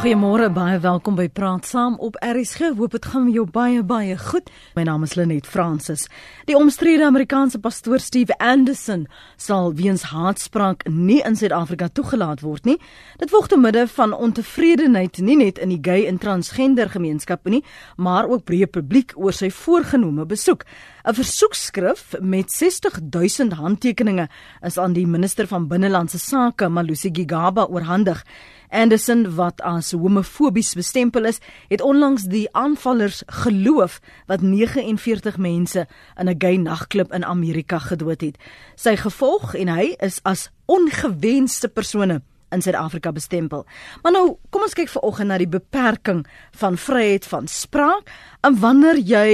[0.00, 2.70] Goeiemôre, baie welkom by Praat Saam op RSG.
[2.78, 4.46] Hoop dit gaan met jou baie baie goed.
[4.72, 6.06] My naam is Lenet Fransis.
[6.48, 9.02] Die omstrede Amerikaanse pastoor Steve Anderson
[9.36, 12.78] sal weens haatspraak nie in Suid-Afrika toegelaat word nie.
[13.20, 17.60] Dit volg te midde van ontevredenheid nie net in die gay en transgender gemeenskappe nie,
[18.00, 20.64] maar ook breë publiek oor sy voorgenome besoek.
[21.04, 24.28] 'n Versoekskrif met 60000 handtekeninge
[24.62, 28.24] is aan die minister van binnelandse sake, Malusi Gigaba, oorhandig.
[28.70, 35.86] Anderson wat as homofobies bestempel is, het onlangs die aanvallers geloof wat 49 mense
[36.16, 38.38] in 'n gay nagklub in Amerika gedood het.
[38.74, 43.66] Sy gevolg en hy is as ongewenste persone in Suid-Afrika bestempel.
[44.02, 46.24] Maar nou, kom ons kyk vanoggend na die beperking
[46.60, 48.10] van vryheid van spraak
[48.46, 49.30] en wanneer jy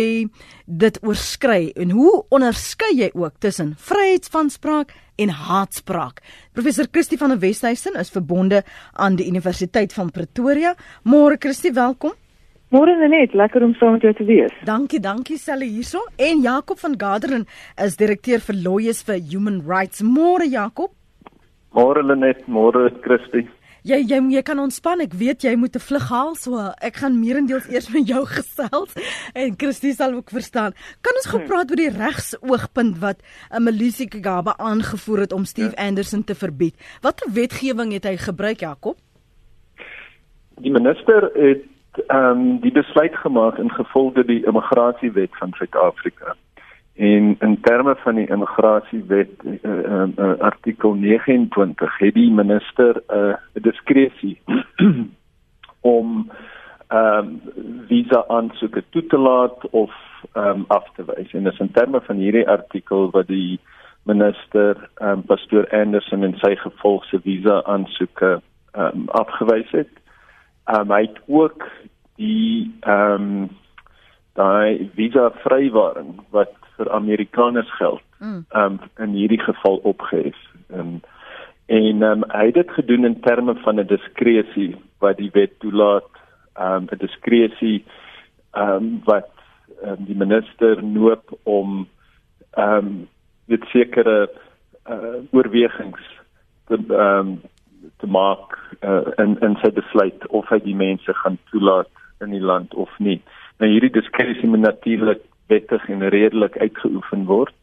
[0.66, 6.21] dit oorskry en hoe onderskei jy ook tussen vryheid van spraak en haatspraak.
[6.52, 8.62] Professor Christie van der Westhuizen is verbonde
[8.93, 10.74] aan die Universiteit van Pretoria.
[11.05, 12.12] Môre Christie, welkom.
[12.74, 14.55] Môre net, lekker om saam met jou te wees.
[14.66, 16.02] Dankie, dankie Sally hierso.
[16.18, 17.46] En Jakob van Garderen
[17.79, 20.02] is direkteur vir Lawyers for Human Rights.
[20.02, 20.90] Môre Jakob.
[21.77, 23.46] Môre Lenet, môre Christie
[23.87, 25.02] jy jy jy kan ontspan.
[25.05, 28.95] Ek weet jy moet 'n vlug haal, so ek gaan meerendeels eers met jou gesels
[29.35, 30.74] en Christie sal ook verstaan.
[31.02, 31.49] Kan ons gou hmm.
[31.49, 35.87] praat oor die regsoogpunt wat 'n Melusi Kagaba aangevoer het om Steve ja.
[35.88, 36.74] Anderson te verbied?
[37.02, 38.96] Watter wetgewing het hy gebruik, Jakob?
[40.59, 41.65] Die minister het
[42.09, 46.37] ehm um, die besluit gemaak in gevolge die immigrasiewet van Suid-Afrika.
[46.97, 53.15] En in terme van die immigrasiewet uh, uh, uh, artikel 29 het die minister 'n
[53.16, 54.41] uh, diskresie
[55.97, 56.30] om
[56.89, 57.41] ehm um,
[57.89, 59.93] visa aansoeke toe te laat of
[60.33, 61.33] ehm um, af te wys.
[61.33, 63.61] En dis in terme van hierdie artikel wat die
[64.03, 68.41] minister ehm um, pastoor Anderson en sy gevolgse visa aansoeke
[68.72, 69.93] ehm um, afgewys het.
[70.65, 71.69] Ehm um, hy het ook
[72.17, 73.49] die ehm um,
[74.37, 78.03] daai visa vrywaring wat vir Amerikaners geld.
[78.19, 78.44] Mm.
[78.53, 80.37] Um in hierdie geval opgehef.
[80.72, 81.00] Um,
[81.66, 86.11] en um, hy het dit gedoen in terme van 'n diskresie wat die wet toelaat,
[86.61, 87.84] um 'n diskresie
[88.53, 89.33] um wat
[89.83, 91.88] um, die minister noop om
[92.56, 93.09] um
[93.47, 94.31] dit sekere
[94.91, 96.03] uh, oorwegings
[96.66, 97.41] te um
[97.97, 101.91] te maak uh, in in sy besluit of hy die mense gaan toelaat
[102.21, 103.21] in die land of nie.
[103.59, 107.55] Nou hierdie diskresie moet natuurlik wettig en redelik uitgeoefen word.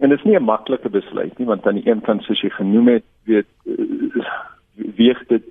[0.00, 2.50] En dit is nie 'n maklike besluit nie want aan die een kant soos jy
[2.50, 4.30] genoem het, weet eh,
[4.96, 5.44] weeg dit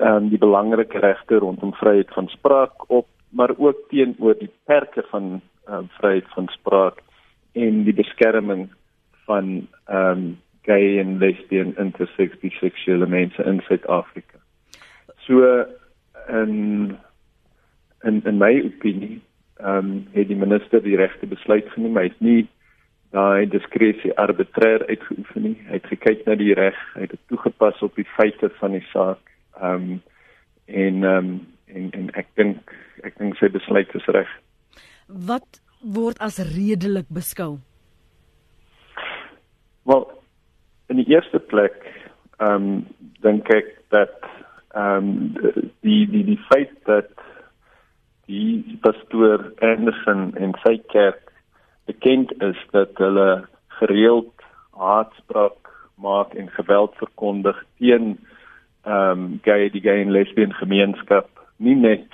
[0.00, 5.04] ehm um, die belangrike regte rondom vryheid van spraak op, maar ook teenoor die perke
[5.10, 7.02] van ehm um, vryheid van spraak
[7.52, 8.68] en die beskerming
[9.24, 14.38] van ehm um, gay en lesbian intersex biseksuele mense in Suid-Afrika.
[15.16, 15.64] So
[16.28, 16.96] in
[18.04, 19.20] in in my opinie
[19.56, 21.96] ehm um, het die minister die regte besluit geneem.
[21.96, 22.48] Hy het nie
[23.14, 25.56] daai diskresie arbitreer uitgeoefen nie.
[25.68, 28.86] Hy het gekyk na die reg, hy het dit toegepas op die feite van die
[28.92, 29.22] saak.
[29.60, 30.02] Ehm um,
[30.66, 31.34] en ehm um,
[31.66, 32.74] en en ek dink
[33.06, 34.30] ek dink sy besluit is reg.
[35.06, 37.58] Wat word as redelik beskou?
[39.84, 40.06] Wel,
[40.88, 41.76] in die eerste plek
[42.38, 42.86] ehm um,
[43.22, 44.18] dink ek dat
[44.74, 47.12] ehm um, die die die feit dat
[48.26, 51.32] die pastoor Anderson en sy kerk
[51.90, 53.44] bekend is dat hulle
[53.80, 54.46] gereeld
[54.78, 55.70] haatspraak
[56.00, 58.16] maak en geweld verkondig teen
[58.84, 62.08] ehm um, gay die gay en lesbien gemeenskap nie net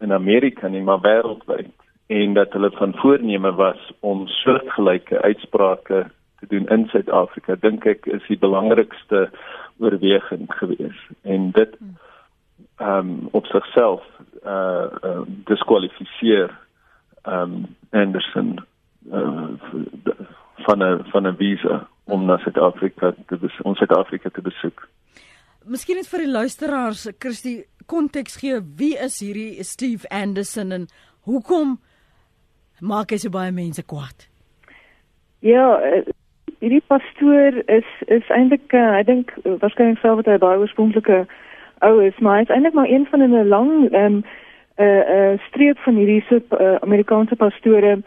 [0.00, 1.74] in Amerika nie maar wêreldwyd
[2.08, 6.06] en dat hulle van voorneme was om soortgelyke uitsprake
[6.40, 9.26] te doen in Suid-Afrika dink ek is die belangrikste
[9.78, 11.00] oorweging gewees.
[11.22, 11.74] En dit
[12.78, 14.02] ehm um, op sigself
[14.46, 16.58] uh, uh diskwalifiseer
[17.26, 18.58] um Anderson
[19.12, 19.48] uh,
[20.66, 24.88] van 'n van 'n visa om na Suid-Afrika te om Suid-Afrika te besoek.
[25.64, 30.86] Miskien net vir die luisteraars, Christie, konteks gee, wie is hierdie Steve Anderson en
[31.20, 31.78] hoekom
[32.80, 34.28] maak hy so baie mense kwaad?
[35.40, 36.02] Ja, uh,
[36.58, 41.26] hierdie pastoor is is eintlik uh, ek dink waarskynlik self wat hy baie oorspronklike
[41.78, 44.24] ou is, maar hy is eintlik maar een van 'n lang ehm um,
[44.78, 47.98] 'n uh, uh, streep van hierdie so uh, Amerikaanse pastore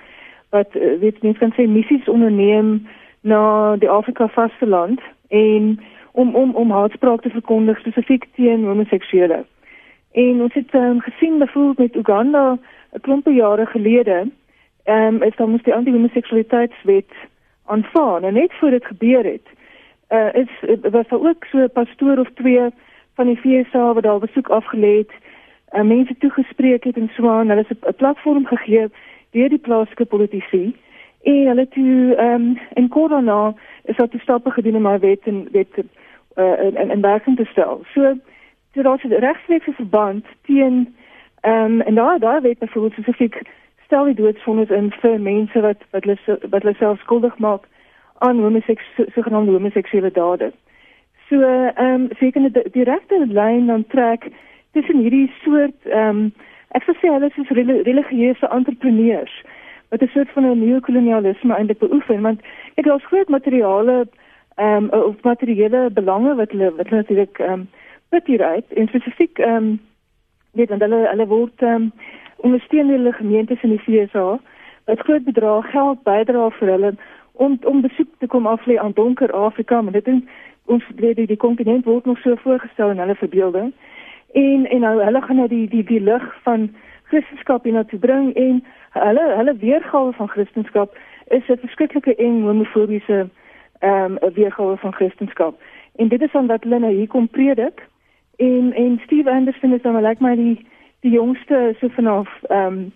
[0.49, 2.87] wat uh, weet mens kan sê missies onderneem
[3.21, 5.79] na die Afrika vasteland en
[6.11, 9.45] om om om haatspraak te verkondig spesifiek teen homoseksuele.
[10.11, 12.57] En ons het um, gesien byvoorbeeld met Uganda
[12.93, 14.27] 'n klompie jare gelede,
[14.83, 17.11] ehm um, is dan moes die anti-homoseksualiteitswet
[17.65, 19.47] aanvaar en net voor dit gebeur het,
[20.09, 22.69] uh, is was daar ook so 'n pastoor of twee
[23.21, 25.13] van die FSA wat daar besoek afgelê het,
[25.71, 27.49] uh, mense toegespreek het en so aan.
[27.49, 28.87] Hulle het 'n platform gegee
[29.31, 30.75] deur die plaaslike politici
[31.23, 33.53] en hulle toe ehm um, in Korona
[33.83, 35.73] is daar stappe gedoen om maar wet en wet
[36.35, 37.81] uh, in in werking te stel.
[37.93, 38.13] So
[38.73, 40.95] so daar's 'n regstreekse verband teen
[41.41, 43.41] ehm um, en daar daar weet byvoorbeeld spesifiek
[43.85, 46.17] stel die doodsvonnis in vir mense wat wat hulle
[46.49, 47.63] wat hulle self skuldig maak
[48.17, 50.51] aan homoseksuele sogenaamde homoseksuele dade.
[51.31, 54.25] So ehm um, seker die direkte lyn dan trek
[54.75, 56.33] tussen hierdie soort ehm um,
[56.75, 57.51] ek sou sê hulle is
[57.87, 59.35] religieuse entrepreneurs
[59.91, 62.41] wat 'n soort van 'n neokolonialisme eintlik beoefen want
[62.75, 63.95] ek het al groot materiale
[64.57, 67.69] ehm um, of materiële belange wat hulle wat natuurlik ehm um,
[68.09, 69.79] put hieruit en spesifiek ehm um,
[70.51, 71.91] weet want hulle hulle word um,
[72.37, 74.39] ondersteun deur hulle gemeentes in die FSA
[74.85, 76.93] wat groot bedrag geld bydra vir hulle
[77.33, 80.23] om om besoek te kom aflê aan donker Afrika maar dit is
[80.71, 83.73] ons weet die, die kontinent word nog so voorgestel in hulle verbeelding.
[84.31, 86.69] En en nou hulle gaan nou die die die lig van
[87.11, 88.63] Christendom hiernatoe bring en
[88.95, 90.89] hulle hulle weergawe van Christendom
[91.27, 93.29] is 'n verskriklike eng homofobiese
[93.79, 95.55] ehm um, weergawe van Christendom.
[95.95, 97.87] En dit is wat hulle nou hier kom predik.
[98.37, 100.65] En en Steve Anderson is dan lyk like my die
[100.99, 102.91] die jongste so vanaf ehm um,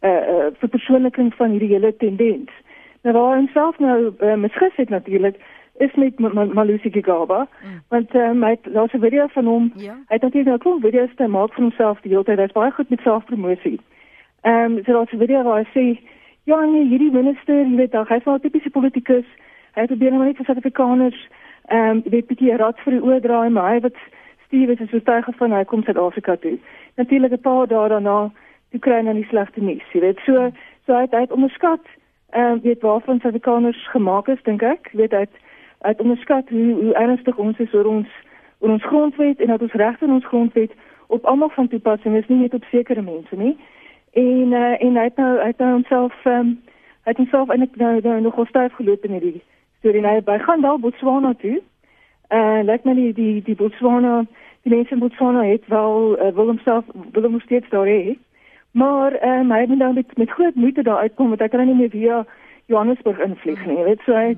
[0.00, 2.50] eh uh, uh, verpersoonliking van hierdie hele tendens.
[3.02, 5.36] Nou waar homself nou uh, misgis het natuurlik
[5.78, 6.18] is met
[6.54, 7.82] Malusi Gigaba mm.
[7.88, 9.92] want um, hy het daar's 'n video van hom ja.
[9.92, 12.70] hy het natuurlik nou klop video's te maak van homself die hele tyd hy's baie
[12.70, 13.80] goed met selfpromosie.
[14.40, 16.00] Ehm um, so daar's 'n video waar hy sê
[16.44, 19.26] ja nee hierdie minister jy weet hy's wel 'n tipiese politikus
[19.74, 21.28] hy probeer nou net vir Suid-Afrikaners
[21.68, 23.98] ehm um, weet bietjie raad vir die oordraai maar hy wat
[24.46, 26.58] Steve is so tuig van hy kom Suid-Afrika toe.
[26.96, 28.30] Natuurlik 'n paar dae daarna
[28.70, 30.50] toe kry hy nou die slegte nuus jy weet so
[30.86, 31.84] so hy het, hy het onderskat
[32.30, 35.36] ehm uh, weet waarvan Suid-Afrikaners gemaak is dink ek weet hy het
[35.78, 38.08] het onderskat hoe hoe ernstig ons is oor ons
[38.58, 40.72] oor ons grondwet en dat ons regte in ons grondwet
[41.06, 43.56] op almal van toepassing is nie net op sekere mense nie.
[44.12, 46.56] En uh, en hy het nou hy het nou homself um,
[47.04, 49.42] hy het homself eintlik nou, nou nog styf geloop in hierdie
[49.78, 50.00] storie.
[50.00, 51.60] Nou by gaan wel Botswana toe.
[52.32, 54.24] Uh, lyk my die die die Botswana
[54.62, 58.16] die mense in Botswana het wel uh, wil homself wil hom steeds daar hê.
[58.70, 61.74] Maar um, hy het nou met met groot moeite daar uitkom want hy kan nie
[61.74, 62.24] meer via
[62.66, 63.76] Johannesburg invlieg nie.
[63.78, 64.34] Jy weet so hy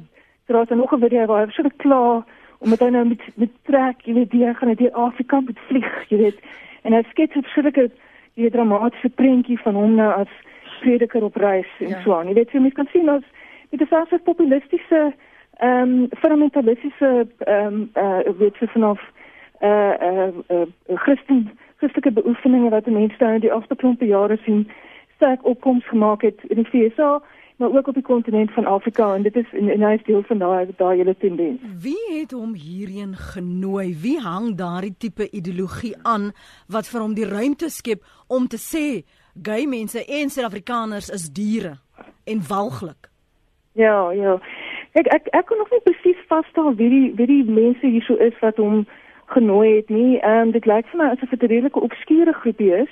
[0.49, 2.25] Terwyl hy nog 'n video waar hy so klaar
[2.59, 6.19] omdat hy nou met met trek, jy weet, die gaan dit Afrika met vlieg, jy
[6.19, 6.39] weet.
[6.83, 7.91] En hy skets 'n sulke
[8.35, 10.33] die dramatiese prentjie van hom nou as
[10.81, 12.01] prediker op reis en ja.
[12.03, 12.27] so aan.
[12.27, 13.25] Jy weet, jy kan sien
[13.71, 15.13] dit is 'n populistiese
[15.59, 19.01] ehm um, fundamentalistiese ehm um, uh weet jy vanaf
[19.59, 24.39] eh uh, eh uh, uh, Christen Christelike beoefeninge wat mense nou in die afgelope jare
[24.45, 24.71] sien
[25.15, 27.23] sterk opkomste gemaak het in die FSA
[27.59, 30.39] maar ook op die kontinent van Afrika en dit is in in 'n deel van
[30.39, 31.61] daai daai hele tendens.
[31.81, 33.97] Wie het hom hierheen genooi?
[34.01, 36.33] Wie hang daardie tipe ideologie aan
[36.69, 39.05] wat vir hom die ruimte skep om te sê
[39.43, 41.75] gay mense en Suid-Afrikaners is diere
[42.25, 43.11] en walglik?
[43.73, 44.41] Ja, ja.
[44.93, 48.39] Ek ek ek kon nog nie presies vasstel wie die wie die mense hierso is
[48.41, 48.87] wat hom
[49.27, 50.19] genooi het nie.
[50.19, 52.91] Ehm um, dit lyk vir my asof dit 'n redelike obskure groepie is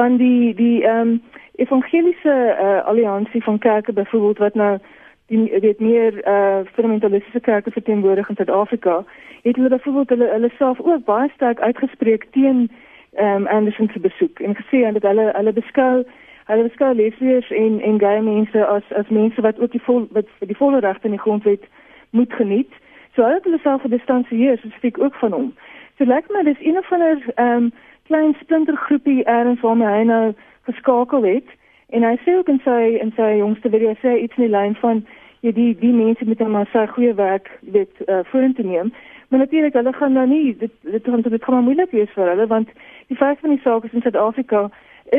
[0.00, 1.22] van die die ehm um,
[1.54, 4.78] evangeliese uh, alliansie van kerke byvoorbeeld wat nou
[5.26, 9.04] die weet meer uh, fundamentalistiese kerke verteenwoordig in Suid-Afrika
[9.42, 12.70] het hulle byvoorbeeld hulle hulle self ook baie sterk uitgespreek teen
[13.12, 16.04] ehm um, Anderson se besoek en gesê dat hulle hulle beskou
[16.44, 20.26] hulle beskou lesbiers en en gay mense as as mense wat ook die vol wat
[20.38, 21.68] die volle regte in die grondwet
[22.10, 22.72] moet geniet.
[23.14, 25.54] So hulle het hulle self gedistansieer spesifiek ook van hom.
[25.98, 27.72] So lyk like my dis een of ander ehm um,
[28.10, 30.24] klein splintergroepie erns waarmee hy nou
[30.68, 31.56] geskakel het
[31.94, 34.74] en hy sê ook in sy in sy jongste video sê iets in die lyn
[34.82, 35.04] van
[35.46, 38.90] jy die die mense met hom as sy goeie werk weet uh, vorentoe neem
[39.30, 42.46] maar natuurlik hulle gaan nou nie dit dit gaan dit gaan moeilik wees vir hulle
[42.50, 42.72] want
[43.12, 44.68] die feit van die saak is in Suid-Afrika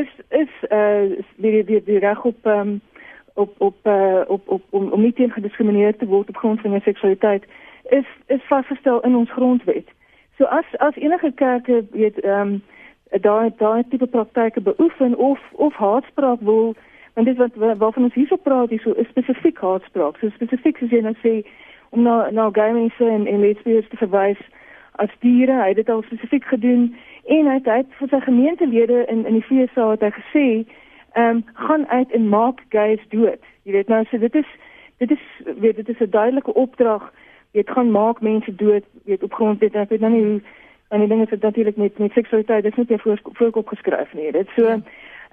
[0.02, 2.80] is is eh uh, die die die reg op um,
[3.34, 6.70] op op uh, op op om, om nie teen gediskrimineer te word op grond van
[6.70, 7.44] jou seksualiteit
[7.88, 9.88] is is vasgestel in ons grondwet.
[10.36, 12.62] So as as enige kerke weet ehm um,
[13.20, 16.74] daai daai tipe praktyke beoefen of of haatspraak wil
[17.14, 21.00] want dit wat waarvan ons hierso praat is so spesifiek haatspraak so spesifiek as jy
[21.00, 21.34] nou sê
[21.90, 24.40] om na na gay mense en en lesbiese te verwys
[24.92, 28.20] as diere hy het dit al spesifiek gedoen en hy het, hy het vir sy
[28.20, 30.46] gemeentelede in in die FSA het hy gesê
[31.12, 33.42] ehm um, gaan uit en maak gays dood.
[33.62, 34.48] Jy weet nou so dit is
[34.98, 35.24] dit is
[35.60, 37.12] weet dit is 'n duidelike opdrag
[37.52, 40.40] jy gaan maak mense dood weet op grond dit ek weet nou nie hoe
[40.92, 44.12] en die ding is dat natuurlik met met seksualiteit dis nie meer voor voorkop geskryf
[44.12, 44.78] nie dit so ja.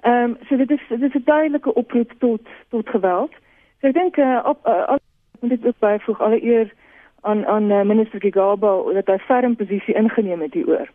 [0.00, 3.32] ehm um, so dit is dit is 'n duidelike oproep tot tot geweld
[3.80, 4.98] so ek dink uh, op uh, al
[5.40, 6.72] moet dit ook byvoeg alle eer
[7.20, 10.88] aan aan uh, minister Gigaba dat hy ferm posisie ingeneem het hieroor.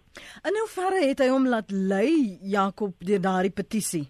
[0.47, 4.05] In hoeverre het hy hom laat lei Jakob deur daardie petisie?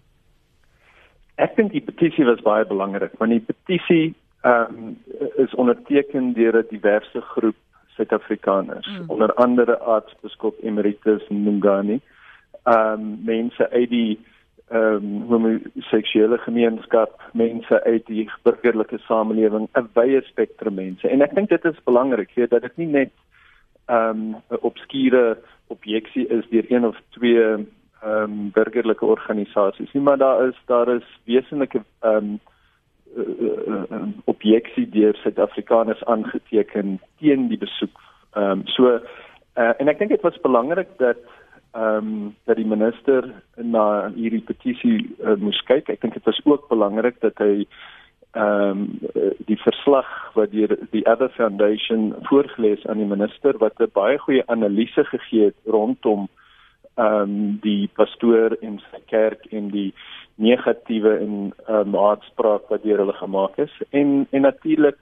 [1.36, 4.14] Ek dink die petisie was baie belangrik want die petisie
[4.46, 4.96] ehm um,
[5.44, 7.56] is onderteken deur 'n diverse groep
[7.96, 9.10] Suid-Afrikaners, mm.
[9.10, 12.00] onder andere aartsbiskop Emeritus Mungani,
[12.64, 14.18] ehm um, mense uit die
[14.68, 21.08] ehm um, homoseksuele gemeenskap, mense uit die burgerlike samelewing, 'n wye spektrum mense.
[21.08, 23.12] En ek dink dit is belangrik hier dat dit nie net
[23.86, 27.66] ehm um, 'n obskure objeksie is deur een of twee ehm
[28.02, 32.40] um, burgerlike organisasies nie, maar daar is daar is wesenlike ehm um,
[34.24, 38.00] objeksie deur Suid-Afrikaners aangeteken teen die besoek.
[38.36, 38.92] Ehm um, so
[39.56, 41.20] uh, en ek dink dit was belangrik dat
[41.72, 45.88] ehm um, dat die minister na hierdie petisie uh, moes kyk.
[45.88, 47.66] Ek dink dit was ook belangrik dat hy
[48.36, 48.88] ehm um,
[49.48, 54.44] die verslag wat deur die Other Foundation voorgeles aan die minister wat 'n baie goeie
[54.46, 56.28] analise gegee het rondom
[56.96, 59.90] ehm um, die pastoor en sy kerk en die
[60.36, 61.34] negatiewe en
[61.68, 64.98] ehm um, aanspraak wat deur hulle gemaak is en en natuurlik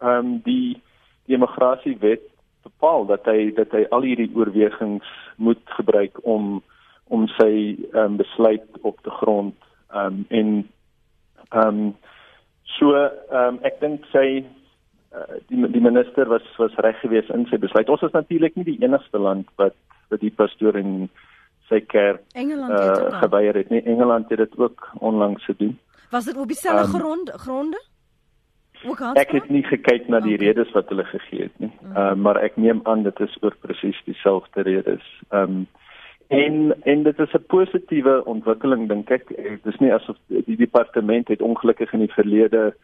[0.00, 0.78] ehm um, die
[1.26, 2.22] die immigrasiewet
[2.62, 6.62] bepaal dat hy dat hy al hierdie oorwegings moet gebruik om
[7.12, 9.54] om sy um, besluit op te grond
[9.94, 10.54] um, en
[11.50, 11.94] ehm um,
[12.78, 12.94] so
[13.30, 14.44] um, ek dink sy
[15.12, 17.90] uh, die die minister was was reg geweest in sy besluit.
[17.90, 19.76] Ons is natuurlik nie die enigste land wat
[20.12, 21.08] wat die pastoor in
[21.72, 23.82] sy kerk uh, geweier het nie.
[23.82, 25.78] Engeland het dit ook onlangs gedoen.
[26.12, 27.80] Was dit op dieselfde um, grond gronde?
[29.14, 30.48] Ek het nie gekyk na die okay.
[30.48, 31.70] redes wat hulle gegee het nie.
[31.80, 31.94] Mm.
[31.96, 35.06] Uh, maar ek neem aan dit is oor presies dieselfde redes.
[35.30, 35.70] Ehm um,
[36.32, 39.28] en en dit is 'n positiewe ontwikkeling dink ek.
[39.28, 42.74] Dit is nie asof die departement het ongelukkig in die verlede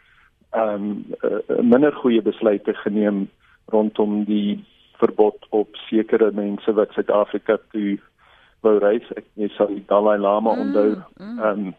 [0.51, 3.29] ehm um, uh, minder goeie besluite geneem
[3.73, 4.65] rondom die
[4.99, 7.99] verbod op sekere mense wat Suid-Afrika toe
[8.67, 9.07] wou reis.
[9.17, 10.61] Ek nie sal die Dalai Lama mm.
[10.67, 10.97] onthou.
[11.19, 11.39] Mm.
[11.39, 11.75] Ehm um,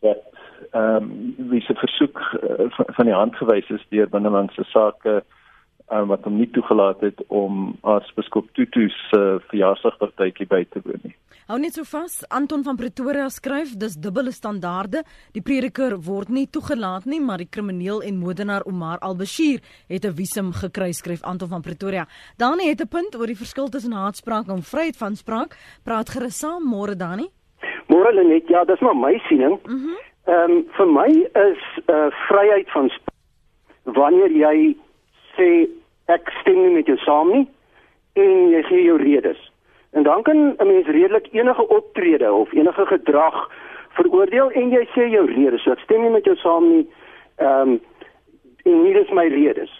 [0.00, 0.24] dat
[0.72, 5.22] ehm um, wie se versoek uh, van die hand gewys is deur binnelandse sake
[5.90, 10.82] um, wat hom nie toegelaat het om as biskop Tutu se uh, verjaarsdagpartytjie by te
[10.84, 11.14] woon nie.
[11.48, 15.00] Hou net so vas, Anton van Pretoria skryf dis dubbele standaarde.
[15.32, 20.12] Die prediker word nie toegelaat nie, maar die krimineel en moordenaar Omar al-Bashir het 'n
[20.12, 22.06] visum gekry, skryf Anton van Pretoria.
[22.36, 25.56] Dani het 'n punt oor die verskil tussen haatspraak en vryheid van spraak.
[25.84, 27.28] Praat gerus saam môre Dani.
[27.88, 29.58] Môre net, ja, dis maar my siening.
[29.64, 29.74] Mhm.
[29.74, 31.10] Mm Ehm um, vir my
[31.48, 32.90] is uh, vryheid van
[33.96, 34.76] wanneer jy
[35.36, 35.46] sê
[36.08, 37.46] ek stem nie met jou saam nie
[38.18, 39.38] en jy gee jou redes.
[39.96, 43.50] En dan kan 'n mens redelik enige optrede of enige gedrag
[43.96, 45.62] veroordeel en jy sê jou redes.
[45.62, 46.86] So ek stem nie met jou saam nie.
[47.36, 47.80] Ehm um,
[48.64, 49.70] en hier is my redes.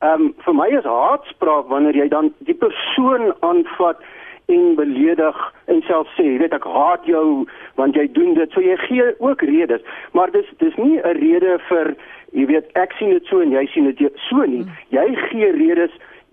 [0.00, 3.96] Ehm um, vir my is haatspraak wanneer jy dan die persoon aanvat
[4.46, 7.46] en beledig en self sê, weet ek haat jou
[7.80, 8.52] want jy doen dit.
[8.54, 11.96] So jy gee ook redes, maar dis dis nie 'n rede vir
[12.32, 14.62] jy weet ek sien dit so en jy sien dit so nie.
[14.62, 14.72] Hmm.
[14.88, 15.92] Jy gee redes,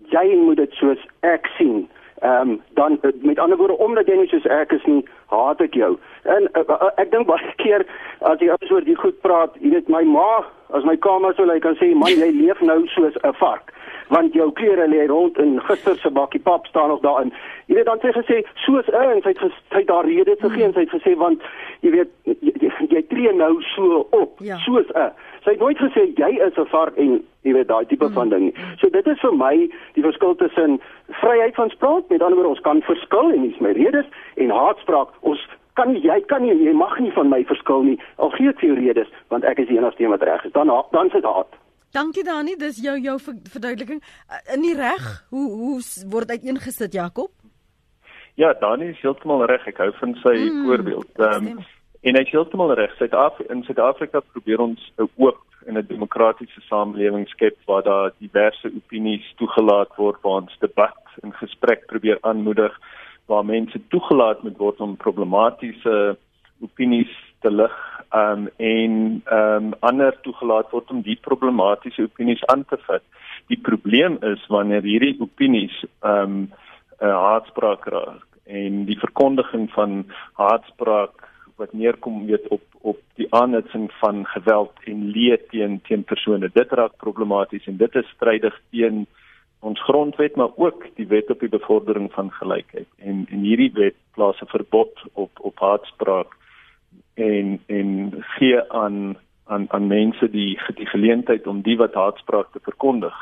[0.10, 1.88] jy moet dit soos ek sien.
[2.22, 5.74] Ehm um, dan met ander woorde omdat jy nie soos ek is nie, haat ek
[5.74, 5.98] jou.
[6.24, 7.86] En uh, ek dink baie keer
[8.22, 11.62] as jy oor die goed praat, jy weet my ma, as my kamer so lyk,
[11.62, 13.74] kan sê man jy leef nou soos 'n vark
[14.08, 17.34] want jou klere lê rond in gister se bakkie pap staan nog daarin.
[17.66, 20.86] Jy weet dan sê gesê soos in sy het sy daar redes gegee en sy
[20.86, 21.42] het gesê want
[21.82, 24.58] jy weet jy, jy, jy tree nou so op ja.
[24.66, 25.12] soos 'n
[25.44, 28.14] sy het nooit gesê jy is 'n vark en jy weet daai tipe mm.
[28.14, 28.54] van ding.
[28.80, 32.66] So dit is vir my die verskil tussen vryheid van spraak met ander woorde ons
[32.68, 34.06] kan verskil en dis my redes
[34.36, 35.40] en haatspraak ons
[35.74, 38.60] kan nie, jy kan nie jy mag nie van my verskil nie al gee ek
[38.62, 41.26] vir jou redes want ek is die enigste een wat reg is dan dan sit
[41.26, 41.50] haat
[41.94, 44.02] Dankie Dani, dis jou jou verduideliking.
[44.02, 45.78] Uh, in die reg, hoe hoe
[46.10, 47.30] word uiteengesit Jakob?
[48.34, 49.68] Ja, Dani is heeltemal reg.
[49.70, 51.12] Ek hou van sy mm, voorbeeld.
[51.22, 51.64] Ehm um,
[52.04, 52.92] en hy is heeltemal reg.
[52.98, 58.72] Suid-Afrika in Suid-Afrika probeer ons 'n oop en 'n demokratiese samelewing skep waar daar diverse
[58.76, 62.74] opinies toegelaat word, waar ons debat en gesprek probeer aanmoedig,
[63.26, 66.18] waar mense toegelaat moet word om problematiese
[66.60, 67.76] opinies te lig
[68.16, 69.00] um, en
[69.38, 73.06] um, ander toegelaat word om die problematiese opinies aan te vat.
[73.52, 76.48] Die probleem is wanneer hierdie opinies um,
[77.00, 80.04] haatspraak raak en die verkondiging van
[80.40, 81.24] haatspraak
[81.62, 86.50] wat neerkom weet op op die aanhitsing van geweld en leed teen teen persone.
[86.52, 89.06] Dit raak problematies en dit is strydig teen
[89.64, 92.88] ons grondwet maar ook die wet op die bevordering van gelykheid.
[92.98, 96.36] En en hierdie wet plaas 'n verbod op op haatspraak
[97.14, 97.90] en en
[98.38, 103.16] gee aan aan aan mense die die geleentheid om die wat haatspraak te verkondig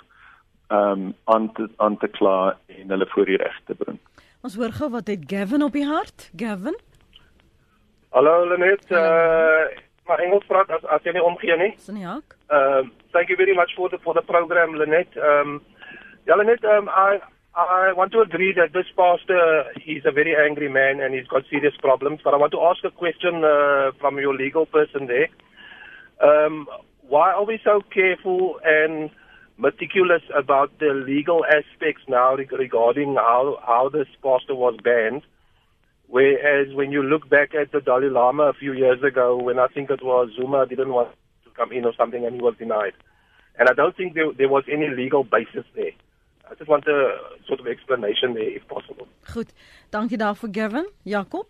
[0.68, 4.00] ehm um, aan te aan te kla en hulle voor die reg te bring.
[4.42, 6.32] Ons hoor gou wat het Gavin op die hart?
[6.36, 6.78] Gavin?
[8.10, 9.66] Hallo Lenet, uh
[10.06, 11.74] maar Engels praat as as jy nie omgee nie.
[11.76, 12.36] Dis nie hak.
[12.50, 15.16] Um thank you very much for the for the program Lenet.
[15.16, 15.62] Um
[16.26, 17.20] ja Lenet, um I
[17.54, 21.44] I want to agree that this pastor he's a very angry man and he's got
[21.50, 25.28] serious problems, but I want to ask a question uh, from your legal person there.
[26.22, 26.68] Um
[27.02, 29.10] why are we so careful and
[29.58, 35.24] meticulous about the legal aspects now regarding how how this pastor was banned?
[36.08, 39.68] Whereas when you look back at the Dalai Lama a few years ago, when I
[39.68, 41.10] think it was Zuma didn't want
[41.44, 42.94] to come in or something and he was denied.
[43.60, 45.92] And I don't think there, there was any legal basis there.
[46.52, 47.18] I just want a
[47.48, 49.08] sort of explanation there if possible.
[49.34, 49.54] Goed.
[49.90, 50.88] Dankie daarvoor Gavin.
[51.04, 51.46] Jakob.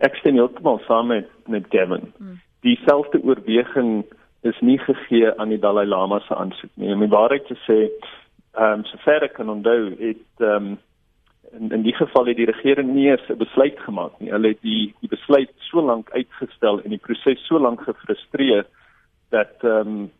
[0.00, 2.12] Ek stem heeltemal saam met met Gavin.
[2.16, 2.40] Hmm.
[2.60, 4.06] Dieselfde oorweging
[4.40, 6.92] is nie gegee aan die Dalai Lama se aansoek nie.
[6.94, 7.78] Om die waarheid te sê,
[8.54, 10.78] ehm um, sover ek kan onthou, het ehm um,
[11.58, 14.30] in in die geval het die regering nie eens 'n besluit gemaak nie.
[14.30, 18.64] Hulle het die die besluit so lank uitgestel en die proses so lank gefrustreer
[19.28, 20.10] dat ehm um,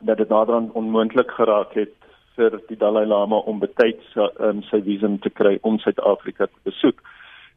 [0.00, 1.94] dat dit naderhand onmoontlik geraak het
[2.40, 7.02] vir die Dalai Lama om betyds um, sy visum te kry om Suid-Afrika te besoek.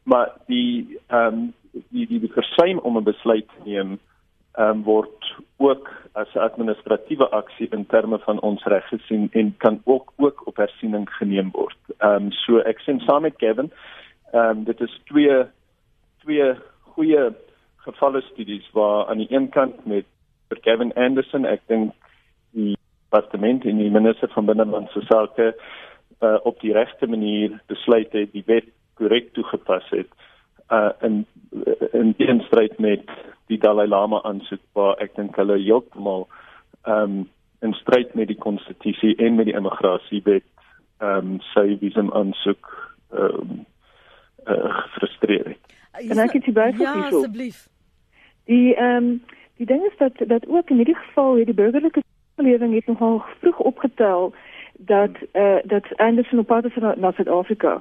[0.04, 1.52] Maar die ehm um,
[1.90, 3.96] die die versuim om 'n besluit te neem
[4.62, 9.80] um, word ook as 'n administratiewe aksie in terme van ons reg gesien en kan
[9.84, 11.80] ook ook op hersiening geneem word.
[11.98, 13.72] Ehm um, so ek sien saam met Kevin,
[14.32, 15.44] ehm um, dit is twee
[16.22, 16.54] twee
[16.94, 17.32] goeie
[17.76, 20.06] gevalle studies waar aan die een kant met
[20.48, 21.92] vir Kevin Anderson, ek dink
[22.52, 22.76] die
[23.14, 25.54] departement en die minister van binnelandse sake
[26.20, 28.66] uh, op die regte manier besluit het die wet
[28.98, 30.10] korrek toegepas het
[30.72, 31.26] uh in
[31.92, 33.10] in teenstryd met
[33.46, 36.26] die Dalai Lama aansoek waar ek dink hulle heeltemal
[36.82, 37.30] ehm um,
[37.64, 40.46] in stryd met die konstitusie en met die immigrasiewet
[41.00, 42.72] ehm um, sy visum aansoek
[43.12, 43.60] ehm um,
[44.46, 45.76] uh, gefrustreer het.
[46.08, 46.80] Kan ek dit byvoeg?
[46.80, 47.68] Ja, asseblief.
[48.50, 49.22] Die ehm um,
[49.56, 52.02] die ding is dat dat ook in hierdie geval hierdie burgerlike
[52.36, 54.34] samelewing het nogal vroeg opgetel
[54.78, 57.80] dat eh uh, dat Anderson op pad is na Suid-Afrika.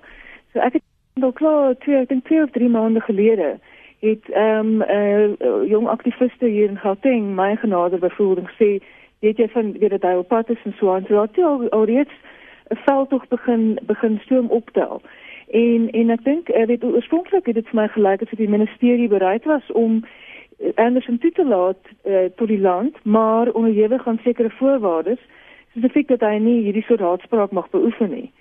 [0.52, 3.60] So ek het al klaar twee ek dink twee of drie maande gelede
[4.00, 8.84] het ehm um, uh, jong aktiviste hier in Gauteng my genade byvoorbeeld gesê
[9.20, 11.70] weet jy van weet dat hy op pad is en so aan so dat al,
[11.70, 12.13] al reeds
[12.70, 15.02] 'n veld tog begin begin stoom optel
[15.48, 19.08] en en ek dink uh, weet oorspronklik het dit vir my gelyk asof die ministerie
[19.08, 20.04] bereid was om
[20.76, 25.19] Anderson toe te laat uh, tot die land maar onderhewig aan sekere voorwaardes
[25.71, 28.32] spesifiek dat hy nie hierdie soort haatspraak mag beoefen nie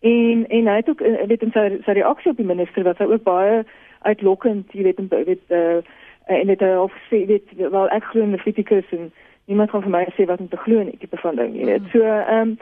[0.00, 3.04] en en hy het ook weet in sy sy reaksie op die minister wat hy
[3.10, 3.64] ook baie
[4.06, 5.78] uitlokkend, jy weet, weet uh,
[6.26, 9.10] en dit of sê dit wel ek glo in die fisikus en
[9.46, 11.82] niemand kan vir my sê wat om te glo nie, tipe van ding, jy weet.
[11.86, 11.90] Mm.
[11.94, 12.56] So ehm um,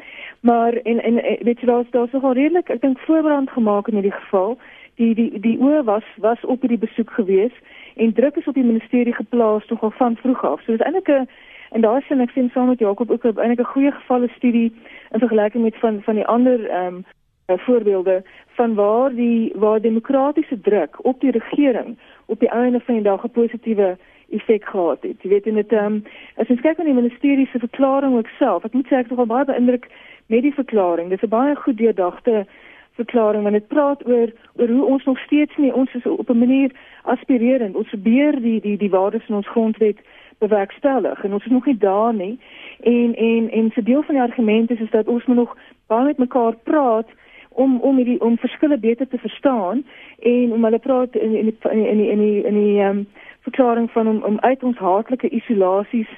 [0.45, 4.19] maar en en weet jy daar's daar's nogal redelik ek dink voorbrand gemaak in hierdie
[4.19, 4.59] geval.
[5.01, 7.57] Die die die oor was was op hierdie besoek gewees
[7.97, 10.63] en druk is op die ministerie geplaas nogal van vroeg af.
[10.63, 11.29] So dis eintlik 'n
[11.71, 14.73] en daar sien ek sien saam met Jakob ook eintlik 'n goeie gevalle studie
[15.11, 17.05] in vergelyking met van van die ander ehm um,
[17.47, 23.03] voorbeelde van waar die waar demokratiese druk op die regering op die einde van die
[23.03, 23.97] dag 'n positiewe
[24.31, 25.23] effek gehad het.
[25.23, 26.05] Jy weet dit ehm um,
[26.37, 29.11] as ons kyk na die ministerie se verklaring ook self, ek moet sê ek is
[29.11, 29.89] nogal baie beïndruk
[30.27, 31.09] met die verklaring.
[31.09, 32.47] Dit is 'n baie goed deurdagte
[32.95, 36.39] verklaring want dit praat oor oor hoe ons nog steeds nie ons is op 'n
[36.39, 36.71] manier
[37.03, 37.77] aspirerend.
[37.77, 39.99] Ons probeer die die die waardes van ons grondwet
[40.39, 42.39] bewerkstellig en ons is nog nie daar nie.
[42.81, 46.05] En en en 'n deel van die argument is is dat ons moet nog baie
[46.05, 47.09] met mekaar praat
[47.49, 49.85] om om hierdie om verskille beter te verstaan
[50.19, 53.07] en om hulle praat in in in in in die in die ehm um,
[53.41, 56.09] verklaring van om om uit ons haatlike isolasies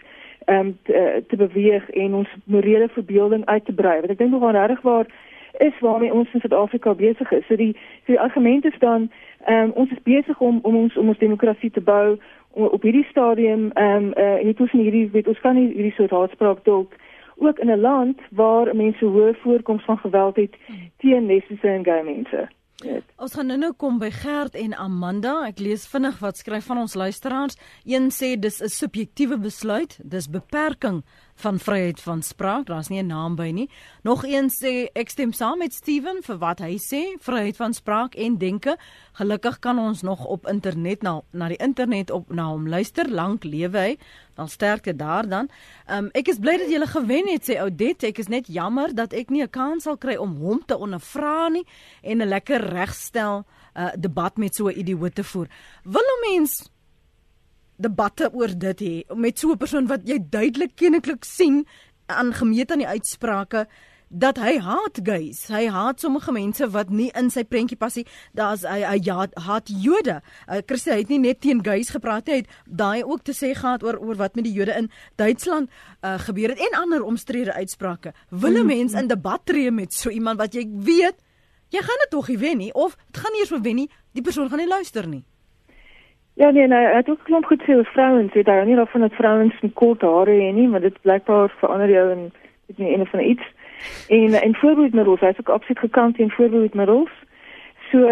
[0.44, 3.98] ehm um, te, te beweeg en ons morele verbeelding uit te brei.
[4.00, 5.06] Want ek dink nogal regtig waar
[5.58, 7.46] is waarmee ons in Suid-Afrika besig is.
[7.46, 7.72] So die
[8.04, 9.10] so die argument is dan
[9.44, 12.18] ehm um, ons is besig om om ons om ons demokrasie te bou
[12.50, 15.68] op hierdie stadium ehm um, uh, en dit is nie hierdie weet ons kan nie
[15.72, 16.92] hierdie soort haatspraak dalk
[17.36, 20.54] ook in 'n land waar mense hoë voorkoms van geweld het
[20.96, 22.48] teen lesbiese en gay mense.
[22.76, 23.02] Yes.
[23.16, 25.46] Ons gaan nou nou kom by Gert en Amanda.
[25.48, 27.56] Ek lees vinnig wat skryf van ons luisteraars.
[27.84, 31.02] Een sê dis 'n subjektiewe besluit, dis beperking
[31.36, 32.66] van vryheid van spraak.
[32.66, 33.70] Daar's nie 'n naam by nie.
[34.02, 38.14] Nog een sê ek stem saam met Steven vir wat hy sê, vryheid van spraak
[38.14, 38.76] en denke.
[39.12, 43.10] Gelukkig kan ons nog op internet na na die internet op na hom luister.
[43.10, 43.98] Lank lewe hy.
[44.34, 45.48] Dan sterkte daar dan.
[45.90, 48.02] Um, ek is bly dat jy gewen het sê Oudet.
[48.02, 51.48] Ek is net jammer dat ek nie 'n kans sal kry om hom te ondervra
[51.48, 51.66] nie
[52.02, 53.44] en 'n lekker regstel
[53.76, 55.48] uh, debat met so 'n idioot te voer.
[55.84, 56.70] Wil 'n mens
[57.76, 61.66] debatte oor dit hê met so 'n persoon wat jy duidelik kennelik sien
[62.06, 63.66] aan gemeet aan die uitsprake
[64.08, 65.46] dat hy haat gays.
[65.50, 68.06] Hy haat sommige mense wat nie in sy prentjie pas nie.
[68.38, 70.20] Daar's hy hy ja, haat Jode.
[70.46, 73.52] Uh, Christus het nie net teen gays gepraat nie, hy het daai ook te sê
[73.54, 75.70] gehad oor oor wat met die Jode in Duitsland
[76.02, 78.14] uh, gebeur het en ander omstrede uitsprake.
[78.30, 81.16] Wil 'n mens in debat tree met so iemand wat jy weet
[81.70, 84.22] jy gaan dit tog nie wen nie of dit gaan nie eers wen nie, die
[84.22, 85.24] persoon gaan nie luister nie.
[86.36, 89.12] Ja nee, nee, het ook klomp goed sê oor vrouens, weet jy, nie daarvan dat
[89.16, 92.32] vrouens kort hare hê nie, maar dit blykbaar verander jou in
[92.66, 93.46] weet nie een van iets.
[94.08, 97.10] En en voorbeeldmiddels, hy's ook absoluut gekant teen voorbeeldmiddels.
[97.90, 98.04] So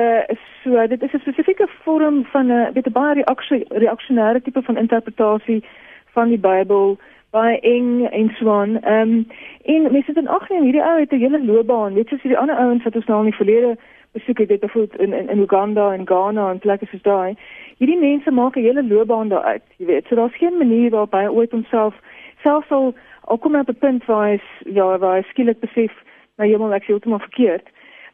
[0.62, 4.76] so dit is 'n spesifieke vorm van 'n weet 'n baie reaksie reaksionêre tipe van
[4.76, 5.64] interpretasie
[6.12, 6.98] van die Bybel
[7.30, 8.80] baie eng en so aan.
[8.80, 9.26] Ehm um,
[9.64, 12.28] en mense het in ag neem hierdie ou het 'n hele loopbaan, weet jy, so
[12.28, 13.76] die ander ouens wat ons nou in die verlede
[14.14, 17.34] besoek het, byvoorbeeld in, in in Uganda en Ghana en plekke soos daai.
[17.78, 20.06] Hierdie mense maak 'n hele loopbaan daaruit, jy weet.
[20.06, 21.94] So daar's geen manier waarop hy ooit homself
[22.42, 25.92] selfs al al kom hy op 'n punt waar hy ja, waar hy skielik besef
[26.36, 27.66] nou moet ek sê heeltemal verkeerd.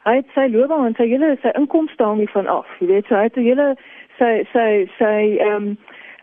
[0.04, 2.68] Hy het sy loopbaan sy hele sy inkomste daarmee van af.
[2.80, 3.76] Jy weet, so hy het 'n hele
[4.18, 5.76] sy sy sy ehm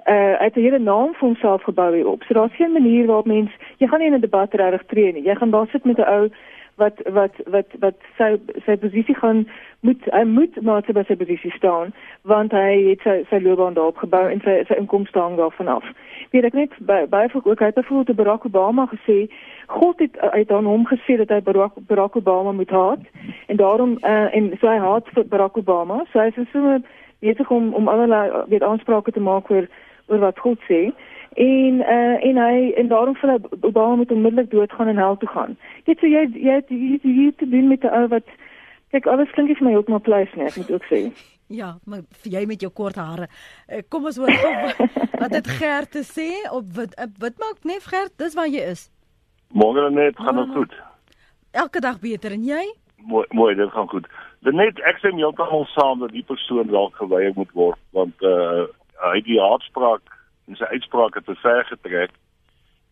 [0.08, 2.24] hy het 'n hele naam vir homself gebou hier op.
[2.24, 5.24] So daar's geen manier waarop mens jy gaan nie in 'n debat reg tree nie.
[5.24, 6.30] Jy gaan daar sit met 'n ou
[6.78, 8.36] wat wat wat wat sy
[8.66, 9.48] sy posisie gaan
[9.80, 13.98] moet hy moet maar by sy posisie staan want hy het sy sy loopbaan daarop
[14.04, 15.88] gebou en sy sy inkomste hang daarvan af.
[16.32, 19.18] Weet ek net baie vir ook hy het voor te Barack Obama gesê
[19.74, 23.04] God het uit aan hom gesê dat hy Barack, Barack Obama moet haat
[23.48, 26.78] en daarom uh, en so hy haat vir Barack Obama so hy is so
[27.20, 29.66] besig om om allerlei weet aansprake te maak oor
[30.08, 30.92] oor wat God sê
[31.38, 35.58] en uh, en hy en daarom vir Obama moet onmiddellik doodgaan en hel toe gaan
[35.86, 38.28] dit so jy jy jy, jy, jy te doen met 'n ou wat
[38.92, 41.02] kyk alles klink vir my ook maar pleis net moet ook sê
[41.48, 43.30] Ja, maar vir jy met jou kort hare.
[43.68, 46.92] Eh, kom ons hoor op wat dit Gert te sê op wat
[47.24, 48.90] wat maak net Gert, dis waar jy is.
[49.56, 50.76] Môre net gaan dit goed.
[51.52, 52.66] Elke dag beter en jy?
[53.08, 54.10] Mooi, mooi, dit gaan goed.
[54.44, 58.68] Dit net ek sê heeltemal saam dat die persoon dalk geweier moet word want uh
[58.98, 60.02] hy die haatspraak
[60.48, 62.12] en sy uitsprake te ver getrek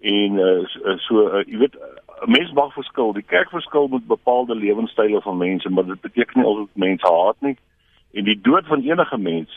[0.05, 1.75] en uh, so uh, jy weet
[2.21, 3.13] 'n mens mag verskil.
[3.13, 7.39] Die kerk verskil met bepaalde lewenstyle van mense, maar dit beteken nie altyd mense haat
[7.39, 7.57] nie.
[8.13, 9.51] En die dood van enige mens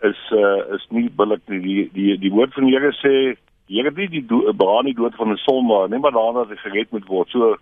[0.00, 1.60] is uh is nie billik nie.
[1.60, 3.36] Die die die woord van die Here sê
[3.66, 6.56] die Here nie die baan die dood van 'n sondaar nie, maar daarna dat hy
[6.56, 7.28] gered moet word.
[7.28, 7.56] So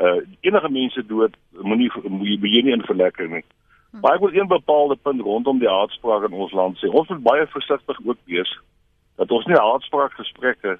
[0.00, 3.44] uh enige mense dood moenie moet jy nie in verlekker nie.
[4.00, 6.86] Maar ek wil een bepaalde punt rondom die haatspraak in ons land sê.
[6.88, 8.58] Ons moet baie versigtig ook wees
[9.20, 10.78] dat ons nie haatspraak gesprekke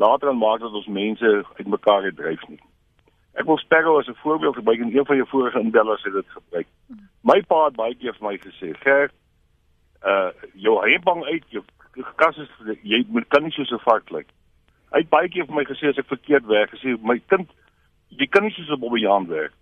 [0.00, 2.60] later aan maak dat ons mense uitmekaar dryf nie.
[3.36, 6.30] Ek wil Sparrow as 'n voorbeeld gebruik en een van jou vorige indellers het dit
[6.36, 6.66] gebruik.
[7.20, 9.12] My pa het baie keer vir my gesê, "Gert,
[10.04, 11.62] uh jou heebang uit jou
[12.16, 12.48] kas is
[12.82, 14.28] jy moet kan nie so so vark lyk."
[14.92, 17.50] Hy het baie keer vir my gesê as ek verkeerd werk, gesê, "My kind,
[18.08, 19.52] jy kan nie so so bobbejaan werk."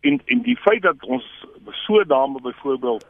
[0.00, 3.04] En en die feit dat ons so dame byvoorbeeld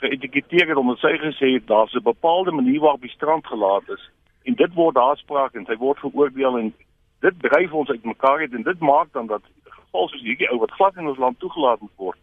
[0.00, 4.10] geëtiketeer het omdat sy gesê het daar's 'n bepaalde manier waarop die strand gelaat is
[4.42, 6.74] en dit word daarspraak en sy word veroordeel en
[7.20, 10.70] dit dryf ons uitmekaar uit en dit maak dan dat geval soos hierdie ou wat
[10.70, 12.18] glad in ons land toegelaat moet word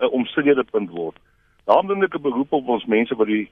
[0.00, 1.16] 'n omstrede punt word.
[1.64, 3.50] Daarom doen ek 'n beroep op ons mense wat die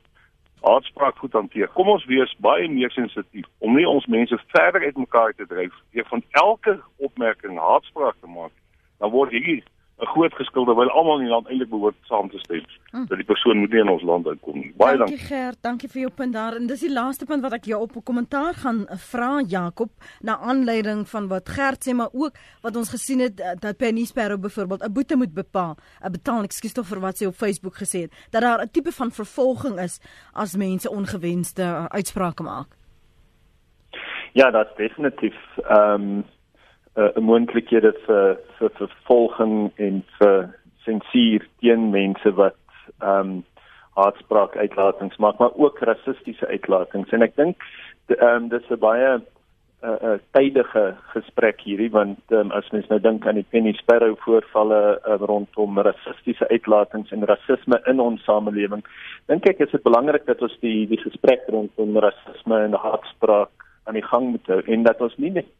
[0.61, 1.69] haatspraak goed hanteer.
[1.69, 6.07] Kom ons wees baie meer sensitief om nie ons mense verder uitmekaar te dryf deur
[6.09, 8.53] van elke opmerking haatspraak te maak.
[8.99, 9.63] Dan word hierdie
[10.03, 13.05] 'n groot geskil terwyl almal in die land eintlik behoort saam te stem hm.
[13.07, 14.73] dat die persoon moet nie in ons land uitkom nie.
[14.77, 15.17] Baie dankie.
[15.17, 16.57] Dankie Gert, dankie vir jou punt daar.
[16.59, 20.39] En dis die laaste punt wat ek jou op 'n kommentaar gaan vra Jakob na
[20.39, 24.41] aanleiding van wat Gert sê maar ook wat ons gesien het eh, dat Penny Sparrow
[24.41, 28.01] byvoorbeeld 'n boete moet bepaal, 'n betaal, ekskuus tog vir wat sy op Facebook gesê
[28.07, 30.01] het, dat daar 'n tipe van vervolging is
[30.33, 32.77] as mense ongewenste uh, uitsprake maak.
[34.33, 36.25] Ja, dat is definitief ehm um,
[36.97, 40.49] uh, moontlikhede vir vir vervolging en vir
[40.85, 42.61] sensuur teen mense wat
[43.01, 43.43] ehm um,
[43.95, 47.13] haatspraak uitlatings maak maar ook rassistiese uitlatings.
[47.15, 47.63] En ek dink
[48.09, 49.23] ehm um, dis 'n baie 'n
[49.85, 54.17] uh, uh, tydige gesprek hierdie want um, as mens nou dink aan die Penny Sparrow
[54.25, 58.85] voorvalle uh, rondom rassistiese uitlatings en rasisme in ons samelewing
[59.29, 63.99] dink ek is dit belangrik dat ons die die gesprek rondom rasisme en haatspraak aan
[64.01, 65.53] die gang moet hou en dat ons nie net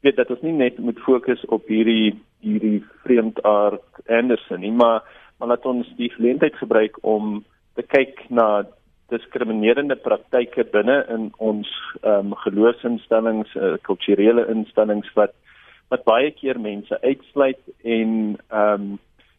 [0.00, 5.02] weet dat ons nie net moet fokus op hierdie hierdie vreemdaard Anderson nie, maar
[5.38, 7.44] maar laat ons die geleentheid gebruik om
[7.78, 8.66] te kyk na
[9.08, 11.68] diskriminerende praktyke binne in ons
[12.02, 15.34] ehm um, geloofsinstellings, uh, kulturele instellings wat
[15.88, 18.98] wat baie keer mense uitsluit en ehm um,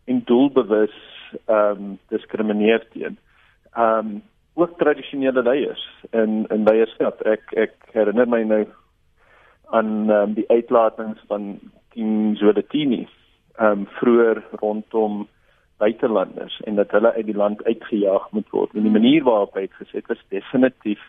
[0.10, 0.98] en doelbewus
[1.46, 3.18] ehm um, diskrimineer teen.
[3.76, 4.22] Ehm um,
[4.60, 7.22] ook tradisionele leiers in in leierskap.
[7.22, 8.64] Ek ek herinner my nou
[9.70, 11.60] aan um, die uitlatings van
[12.40, 13.08] Zwelithini
[13.60, 15.28] ehm um, vroeër rondom
[15.78, 18.74] buitelanders en dat hulle uit die land uitgejaag moet word.
[18.74, 21.02] En die manier waarop hy uitgeset is definitief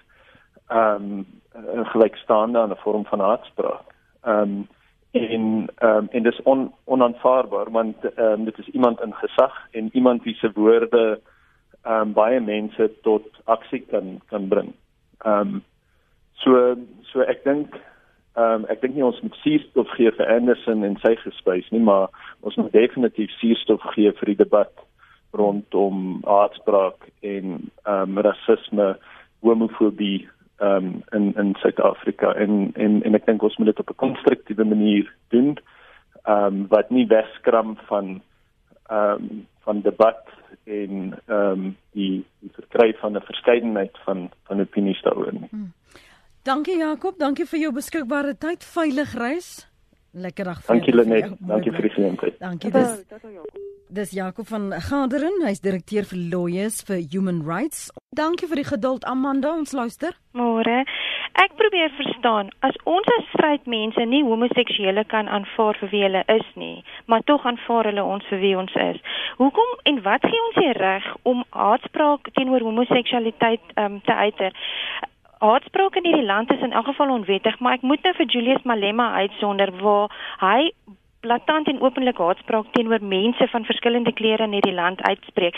[0.69, 3.95] ehm um, gelykstaande aan 'n vorm van haatspraak.
[4.23, 4.69] Ehm um,
[5.11, 9.67] en ehm um, en dis on, onaanvaarbaar want ehm um, dit is iemand in gesag
[9.71, 11.21] en iemand wie se woorde
[11.83, 14.73] ehm um, baie mense tot aksie kan kan bring.
[15.19, 15.63] Ehm um,
[16.33, 17.75] so so ek dink
[18.37, 21.83] ehm um, ek dink nie ons moet suurstof gee vir Anderson en sy gespuis nie,
[21.83, 22.09] maar
[22.47, 24.85] ons moet definitief suurstof gee vir die debat
[25.33, 28.95] rondom haatspraak en ehm um, rasisme,
[29.41, 30.29] homofobie
[30.61, 34.03] ehm um, in in Suid-Afrika en en en ek dink ons moet dit op 'n
[34.07, 35.57] konstruktiewe manier doen.
[36.25, 38.21] Ehm um, wat nie wegskram van
[38.91, 40.23] ehm um, van debat
[40.65, 45.49] en ehm um, die die verkry van 'n verskeidenheid van van opinies daaroor nie.
[45.51, 45.73] Hmm.
[46.43, 48.65] Dankie Jakob, dankie vir jou beskikbare tyd.
[48.65, 49.49] Veilig reis.
[50.17, 50.79] Lekker dag vir jou.
[50.79, 52.39] Dankie Lenet, dankie vir die geleentheid.
[52.41, 53.03] Dankie dis.
[53.91, 57.91] Dis Jakob van Garderen, hy's direkteur vir Lawyers for Human Rights.
[58.17, 60.17] Dankie vir die geduld Amanda, ons luister.
[60.33, 60.81] Môre.
[61.41, 66.25] Ek probeer verstaan as ons as stryd mense nie homoseksuele kan aanvaar vir wie hulle
[66.33, 68.99] is nie, maar tog aanvaar hulle ons vir wie ons is.
[69.39, 74.57] Hoekom en wat gee ons die reg om haatspraak teenoor homoseksualiteit um, te uiter?
[75.41, 78.65] Haatspraak in hierdie land is in elk geval onwettig, maar ek moet nou vir Julius
[78.69, 80.73] Malema uitsonder waar hy
[81.25, 85.57] blaatant en openlik haatspraak teenoor mense van verskillende kleure in hierdie land uitspreek.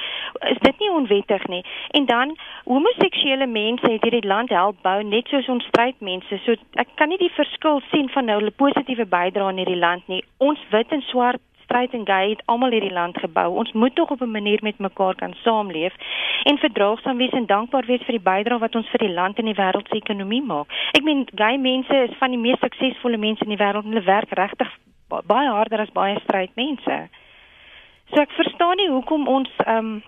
[0.51, 1.62] Is dit nie onwettig nie?
[1.99, 6.38] En dan homoseksuele mense het hierdie land help bou net soos ons strydmense.
[6.47, 10.07] So ek kan nie die verskil sien van nou hulle positiewe bydrae in hierdie land
[10.11, 10.23] nie.
[10.38, 13.48] Ons wit en swart stryd en gay het almal hierdie land gebou.
[13.56, 15.94] Ons moet tog op 'n manier met mekaar kan saamleef
[16.44, 19.44] en verdraagsaam wees en dankbaar wees vir die bydrae wat ons vir die land en
[19.44, 20.66] die wêreld se ekonomie maak.
[20.92, 23.85] Ek meen gay mense is van die mees suksesvolle mense in die wêreld.
[23.85, 24.68] Hulle werk regtig
[25.08, 27.08] baie harder as baie stryd mense.
[28.12, 30.02] So ek verstaan nie hoekom ons ehm um,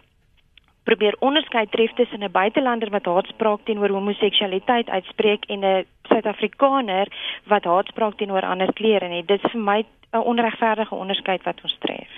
[0.85, 7.09] probeer onderskei tref tussen 'n buitelander wat haatspraak teenoor homoseksualiteit uitspreek en 'n Suid-Afrikaner
[7.47, 9.25] wat haatspraak teenoor ander kleure nie.
[9.25, 12.13] Dit is vir my 'n onregverdige onderskeid wat ons tref.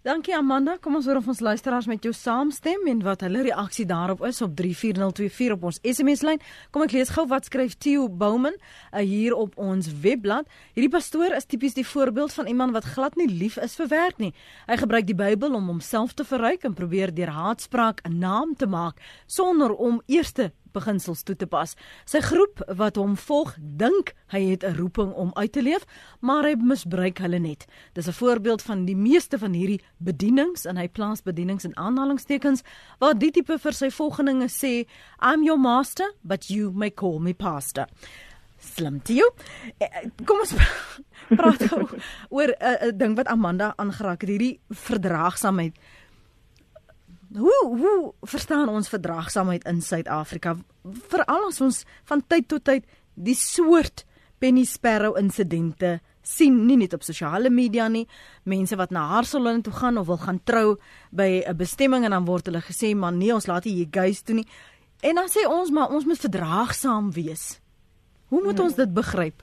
[0.00, 3.84] Dankie Amanda, kom ons hoor of ons luisteraars met jou saamstem en wat hulle reaksie
[3.84, 6.40] daarop is op 34024 op ons SMS-lyn.
[6.72, 10.48] Kom ek lees gou wat skryf Theo Bouman uh, hier op ons webblad.
[10.72, 14.16] Hierdie pastoor is tipies die voorbeeld van iemand wat glad nie lief is vir werk
[14.24, 14.32] nie.
[14.72, 18.66] Hy gebruik die Bybel om homself te verryk en probeer deur haatspraak 'n naam te
[18.66, 20.32] maak sonder om eers
[20.72, 21.74] beginsels toe te pas.
[22.04, 25.84] Sy groep wat hom volg, dink hy het 'n roeping om uit te leef,
[26.20, 27.66] maar hy misbruik hulle net.
[27.94, 32.62] Dis 'n voorbeeld van die meeste van hierdie bedienings en hy plaas bedienings in aanhalingstekens
[32.98, 34.86] waar die tipe vir sy volgelinge sê,
[35.20, 37.86] "I'm your master, but you may call me pastor."
[38.60, 39.32] Slim toe.
[39.78, 40.52] Eh, eh, kom ons
[41.38, 41.64] praat
[42.28, 45.76] oor 'n uh, ding wat Amanda aangeraak het, hierdie verdraagsaamheid.
[47.30, 50.56] Hoe hoe verstaan ons verdraagsaamheid in Suid-Afrika?
[50.82, 54.04] Veral as ons van tyd tot tyd die soort
[54.42, 58.06] Penny Sparrow insidente sien nie net op sosiale media nie,
[58.44, 60.76] mense wat na Haarsalon toe gaan of wil gaan trou
[61.10, 64.34] by 'n bestemming en dan word hulle gesê maar nee, ons laat nie guys toe
[64.34, 64.46] nie.
[65.02, 67.60] En dan sê ons maar ons moet verdraagsaam wees.
[68.28, 69.42] Hoe moet ons dit begryp?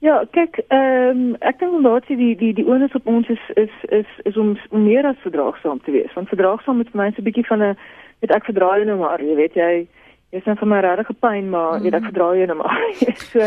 [0.00, 3.70] Ja, kyk, ehm um, ek dink omdat die die die onus op ons is is
[3.90, 6.12] is is om, om meer as verdraagsaam te wees.
[6.14, 7.76] Want verdraagsaam is vir my so 'n bietjie van 'n
[8.20, 9.86] weet ek verdraai nou maar, jy weet jy
[10.30, 12.78] jy's net vir my regtig pyn, maar mm weet ek verdraai nou maar.
[13.32, 13.40] so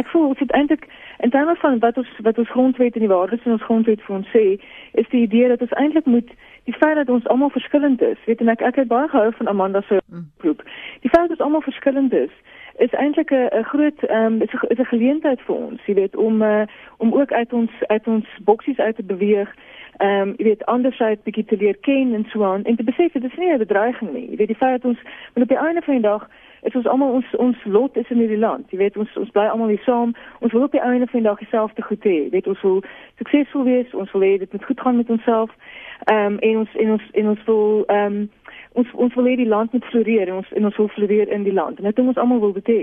[0.00, 3.44] ek voel dit eintlik in terme van wat ons wat ons grondwet en die waardes
[3.44, 4.46] in ons grondwet vir ons sê,
[4.92, 6.30] is die idee dat ons eintlik moet
[6.64, 8.18] die feit dat ons almal verskillend is.
[8.24, 10.24] Weet en ek ek het baie gehou van Amanda se mm.
[10.38, 10.64] groep.
[11.04, 12.32] Die feit dat ons almal verskillend is
[12.76, 16.16] is eintlik 'n groot ehm um, is 'n is 'n geleentheid vir ons, jy weet,
[16.16, 16.62] om uh,
[16.96, 19.54] om ook uit ons uit ons boksies uit te beweeg.
[19.96, 23.12] Ehm um, jy weet andersheid bietjie te leer ken en so aan en te besef
[23.12, 24.30] dit is nie 'n bedreiging nie.
[24.30, 25.00] Jy weet die feit dat ons
[25.34, 26.28] op die einde van die dag
[26.62, 28.70] is ons almal ons ons lot is in hierdie land.
[28.70, 30.12] Jy weet ons ons bly almal hier saam.
[30.46, 32.18] Ons wil op die einde van die dag dieselfde goed hê.
[32.30, 32.78] Weet ons wil
[33.18, 35.50] suksesvol wees, ons wil hê dit moet goed gaan met onsself.
[36.12, 38.30] Ehm um, en ons en ons en ons wil ehm um,
[38.78, 41.42] ons ons wil hê die land moet floreer en ons en ons wil floreer in
[41.48, 41.78] die land.
[41.78, 42.80] En dit ons almal wil dit hê.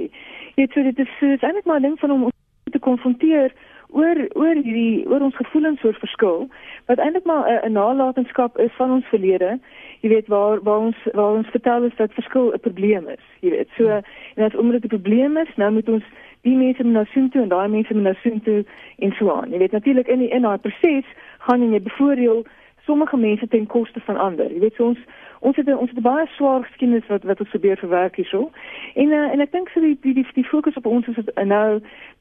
[0.55, 2.35] Jy weet so dit is so is eintlik maar 'n ding van om ons
[2.71, 3.55] te konfronteer
[3.89, 6.47] oor oor hierdie oor ons gevoelens oor verskil
[6.85, 9.59] wat eintlik maar 'n nalatenskap is van ons verlede.
[10.01, 13.25] Jy weet waar waar ons waar ons vertel is dat verskil 'n probleem is.
[13.41, 13.87] Jy weet so
[14.35, 16.03] en as omdat dit 'n probleem is, nou moet ons
[16.41, 18.65] die mense moet nou sien toe en daai mense moet nou sien toe
[18.99, 19.51] en so aan.
[19.51, 21.05] Jy weet natuurlik in die in daai proses
[21.37, 22.45] gaan jy bevoordeel
[22.85, 24.51] sommige mense ten koste van ander.
[24.51, 24.99] Jy weet so ons
[25.39, 28.51] ons het ons het baie swaar geskiedenis wat wat ons probeer verwerk hierso.
[28.95, 31.43] En uh, en ek dink so die die die, die fokus op ons is uh,
[31.43, 31.79] nou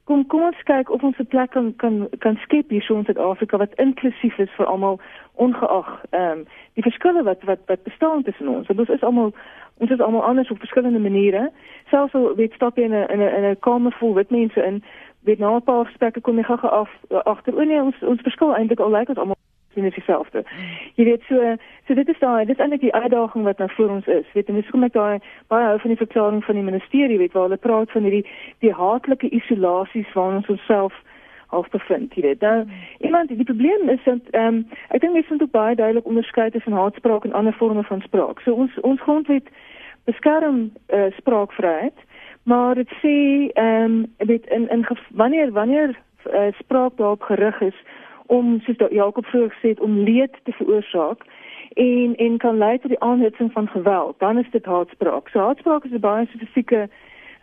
[0.09, 3.57] kom kom ons kyk of ons 'n plek kan kan kan skep hierso in Suid-Afrika
[3.57, 4.99] wat inklusief is vir almal
[5.35, 8.67] ongeag ehm um, die verskille wat wat wat bestaan tussen ons.
[8.67, 9.33] Dit is almal
[9.77, 11.51] ons is almal anders op verskillende maniere.
[11.89, 14.63] Selfs al weet stap jy in 'n in 'n in 'n kamer vol wit mense
[14.63, 14.83] in,
[15.23, 16.89] weet na 'n paar gesprekke kom jy gou af
[17.23, 20.43] agter o nee ons ons verskil eintlik al lyk like ons almal sien dit dieselfde.
[20.95, 21.55] Jy weet so
[21.87, 24.25] so dit is daai dit is eintlik die uitdaging wat nou voor ons is.
[24.33, 27.33] Weet en dis kom ek daai baie hou van die verklaring van die ministerie weet
[27.33, 28.25] waar hulle praat van hierdie
[28.65, 30.93] die haatlike isolasies waarin ons onsself
[31.53, 32.41] half bevind jy weet.
[32.45, 32.65] Nou
[32.99, 36.49] iemand die probleem is dat ehm um, ek dink mense moet ook baie duidelik onderskei
[36.49, 38.41] tussen haatspraak en ander forme van spraak.
[38.45, 39.49] So ons ons grondwet
[40.09, 41.97] beskerm uh, spraakvryheid,
[42.43, 43.15] maar dit sê
[43.53, 45.97] ehm um, weet in in wanneer wanneer
[46.33, 47.77] uh, spraak daarop gerig is
[48.29, 51.25] om soos Jakob vroeër gesê het om leed te veroorsaak
[51.73, 55.29] en en kan lei tot die aanhitsing van geweld, dan is dit haatspraak.
[55.29, 56.89] So haatspraak is 'n baie spesifieke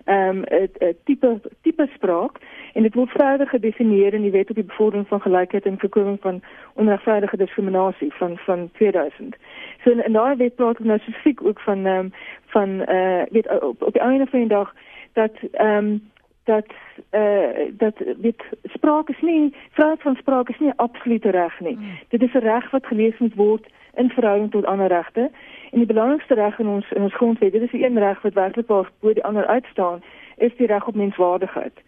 [0.04, 2.38] ehm um, 'n tipe tipe spraak
[2.72, 6.18] en dit word verder gedefinieer in die wet op die bevordering van gelykheid en voorkoming
[6.20, 6.42] van
[6.74, 9.36] onregverdige diskriminasie van van 2000.
[9.82, 12.12] So in, in daai wet praat ons nou spesifiek ook van ehm um,
[12.46, 14.74] van eh uh, weet op, op die einde van die dag
[15.12, 16.10] dat ehm um,
[16.46, 16.66] dat
[17.10, 21.76] uh, dat dit spraak is nie vryheid van spraak is nie 'n absolute reg nie.
[21.76, 21.98] Mm.
[22.08, 25.30] Dit is 'n reg wat geleef moet word in verhouding tot ander regte.
[25.70, 28.32] En die belangrikste reg in ons in ons grondwet, dit is die een reg wat
[28.32, 30.02] werklik waar bo die ander uitstaan,
[30.36, 31.82] is die reg op menswaardigheid.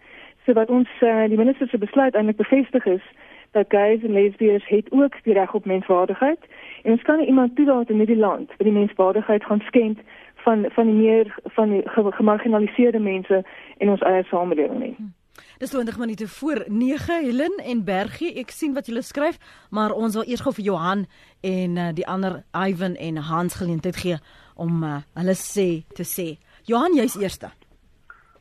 [0.45, 3.03] So wat ons uh, die minister se besluit eintlik bevestig is
[3.51, 6.39] dat gays en lesbiennes het ook die reg op menswaardigheid.
[6.83, 9.99] En ons kan nie iemand toelaat in hierdie land wat die menswaardigheid gaan skend
[10.45, 13.45] van van die meer van die gemarginaliseerde mense
[13.79, 14.95] in ons eie samelewing nie.
[14.97, 15.15] Hmm.
[15.59, 18.35] Dis 20 minute voor 9 Helen en Bergie.
[18.39, 19.39] Ek sien wat julle skryf,
[19.71, 21.07] maar ons wil eers gou vir Johan
[21.43, 24.19] en uh, die ander Ivan en Hans geleentheid gee
[24.55, 26.29] om uh, hulle sê te sê.
[26.71, 27.51] Johan, jy's eerste.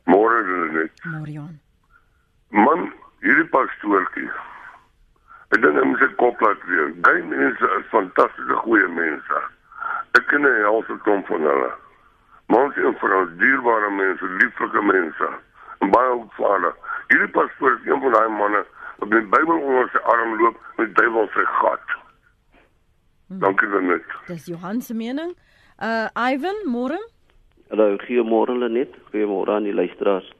[0.06, 0.42] Môre
[0.74, 1.02] net.
[1.04, 1.58] Môre Johan.
[2.54, 2.86] Man,
[3.26, 4.30] hierdie pastoortjie.
[5.54, 6.90] Ek dink hy moet sy kop laat weer.
[7.02, 9.42] Daai mense is fantastiese goeie mense.
[10.18, 11.70] Ek ken hy also kom van hulle.
[12.48, 15.28] Mans en vrouens, dierbare mense, lieflike mense.
[15.84, 16.76] En baie opvaardig.
[17.12, 18.62] Hierdie pastoor is een van daai manne
[18.98, 21.92] wat met Bybel onder sy arm loop met duiwel sy gat.
[23.28, 23.42] Hmm.
[23.44, 24.16] Dankie vir net.
[24.30, 25.36] Dis Johan se mening.
[25.78, 26.98] Uh Ivan, môre?
[27.68, 28.96] Hallo, goeiemôre Lenet.
[29.12, 30.32] Goeiemôre aan die luisteraars.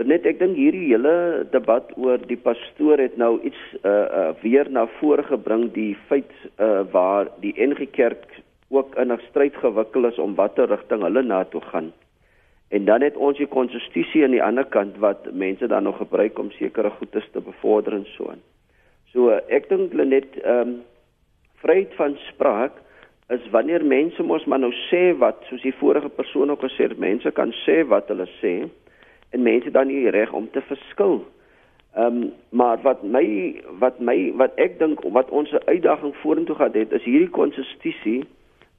[0.00, 4.70] Net ek dink hierdie hele debat oor die pastoor het nou iets uh, uh weer
[4.72, 10.04] na vore gebring die feit uh waar die NG Kerk ook in 'n stryd gewikkel
[10.04, 11.92] is om watter rigting hulle na toe gaan.
[12.68, 16.38] En dan het ons die konstitusie aan die ander kant wat mense dan nog gebruik
[16.38, 18.42] om sekere goedes te bevorder en so aan.
[19.12, 20.82] So ek dink net ehm um,
[21.60, 22.72] vryheid van spraak
[23.28, 26.98] is wanneer mense mos maar nou sê wat soos die vorige persoon ook gesê het,
[26.98, 28.54] mense kan sê wat hulle sê
[29.30, 31.24] en mense dan nie reg om te verskil.
[31.94, 33.26] Ehm um, maar wat my
[33.82, 38.20] wat my wat ek dink wat ons uitdaging vorentoe gehad het is hierdie konstitusie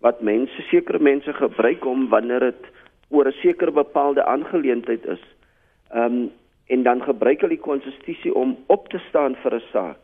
[0.01, 2.69] wat mense sekere mense gebruik om wanneer dit
[3.09, 5.23] oor 'n sekere bepaalde aangeleentheid is.
[5.93, 6.31] Ehm um,
[6.65, 10.01] en dan gebruik hulle die konstitusie om op te staan vir 'n saak.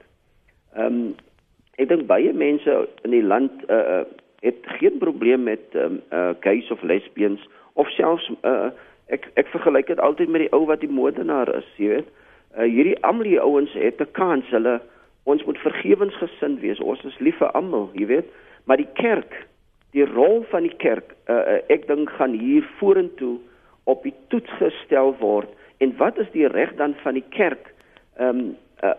[0.76, 1.16] Ehm um,
[1.78, 4.04] ek dink baie mense in die land uh
[4.42, 8.70] het geen probleem met ehm um, uh gays of lesbians of selfs uh
[9.08, 12.10] ek ek vergelyk dit altyd met die ou wat die moordenaar is, jy weet.
[12.58, 14.50] Uh hierdie almal die ouens het 'n kans.
[14.50, 14.82] Hulle
[15.24, 16.80] ons moet vergewensgesind wees.
[16.80, 18.28] Ons is lief vir almal, jy weet.
[18.66, 19.48] Maar die kerk
[19.96, 23.38] die rol van die kerk uh, ek dink gaan hier vorentoe
[23.88, 25.50] op die toets gestel word.
[25.80, 27.72] En wat is die reg dan van die kerk
[28.20, 28.98] um, uh,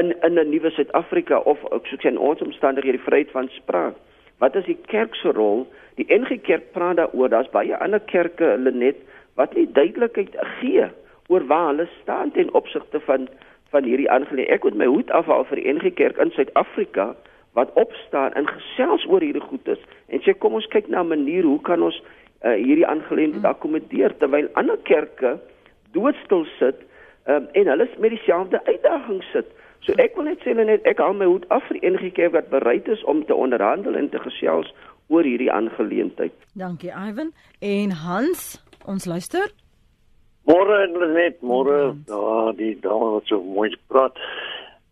[0.00, 3.94] in in 'n nuwe Suid-Afrika of ek sê in ons omstandighede die vryheid van spraak?
[4.38, 5.66] Wat is die kerk se rol?
[5.94, 7.28] Die NG Kerk praat daaroor.
[7.28, 8.96] Daar's baie ander kerke hulle net
[9.34, 10.88] wat nie duidelikheid gee
[11.28, 13.28] oor waar hulle staan ten opsigte van
[13.72, 17.12] van hierdie aangeleentheid ek moet my hoed afhaal vir die NG Kerk in Suid-Afrika
[17.58, 21.44] wat opstaan en gesels oor hierdie goedes en sê kom ons kyk na 'n manier
[21.44, 21.98] hoe kan ons
[22.44, 23.50] uh, hierdie aangeleentheid mm.
[23.54, 25.38] akkommodeer terwyl ander kerke
[25.92, 26.78] doodstil sit
[27.26, 29.46] um, en hulle met dieselfde uitdaging sit.
[29.82, 32.52] So ek wil net sê net ek hou my hoed af vir enige kerk wat
[32.54, 34.70] bereid is om te onderhandel en te gesels
[35.08, 36.34] oor hierdie aangeleentheid.
[36.54, 39.50] Dankie Ivan en Hans, ons luister.
[40.46, 44.16] Môre net môre, daar die dame wat so mooi praat.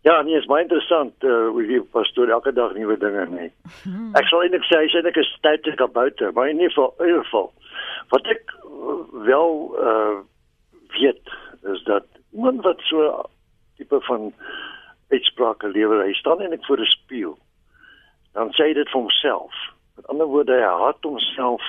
[0.01, 3.49] Ja, nee, is baie interessant uh hoe die pastoor elke dag nuwe dinge nê.
[3.83, 4.09] Hmm.
[4.17, 6.95] Ek sal eintlik sê hy sê ek is tyd te kabouter, maar in ieder geval,
[6.99, 7.51] in ieder geval
[8.09, 8.95] wat ek uh,
[9.29, 10.17] wel uh
[10.97, 11.35] weet
[11.69, 13.29] is dat iemand wat so
[13.77, 14.31] tipe van
[15.13, 17.37] uitsprake lewer, hy staan eintlik voor 'n spieël.
[18.33, 19.53] Dan sê hy dit vir homself.
[19.95, 21.61] Met ander woorde, hy haat homself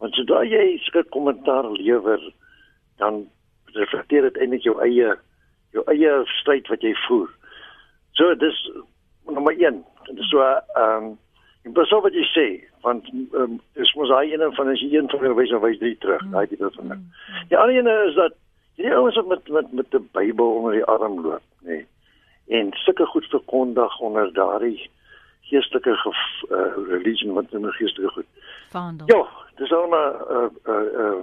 [0.00, 2.20] want sodra jy sulke kommentaar lewer,
[2.96, 3.28] dan
[3.76, 5.14] reflekteer dit eintlik jou eie
[5.70, 7.28] jou eie stryd wat jy voer.
[8.12, 8.70] So dis
[9.26, 9.84] nommer 1.
[10.14, 11.18] Dis so ehm um,
[11.62, 12.46] op wat jy sê
[12.82, 15.96] want um, dis mos hy een van as jy een van wys of wys drie
[16.00, 17.02] terug, daai tipe van ding.
[17.50, 18.36] Die ander een is dat
[18.80, 21.82] hierdie ouens wat met met met die Bybel onder die arm loop, nê.
[21.82, 21.86] Nee,
[22.60, 24.90] en sulke goed verkondig onder daardie
[25.50, 28.48] geestelike uh, religie wat hulle geestelike goed.
[28.72, 29.06] Vandel.
[29.12, 29.22] Ja,
[29.60, 31.20] dis al 'n uh, uh, uh,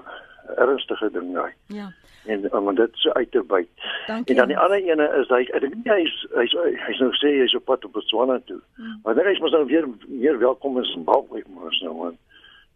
[0.55, 1.53] ernstige ding daai.
[1.67, 1.91] Ja
[2.27, 3.69] en om dit so uit te byt.
[4.07, 4.35] Dankie.
[4.35, 6.55] En dan die ander ene is hy ek dink nie hy's hy's
[6.85, 8.59] hy's nou sê hy's op pad op Botswana toe.
[8.75, 8.99] Hmm.
[9.03, 12.17] Maar dan is mos nou weer meer welkom in Zimbabwe mos nou man.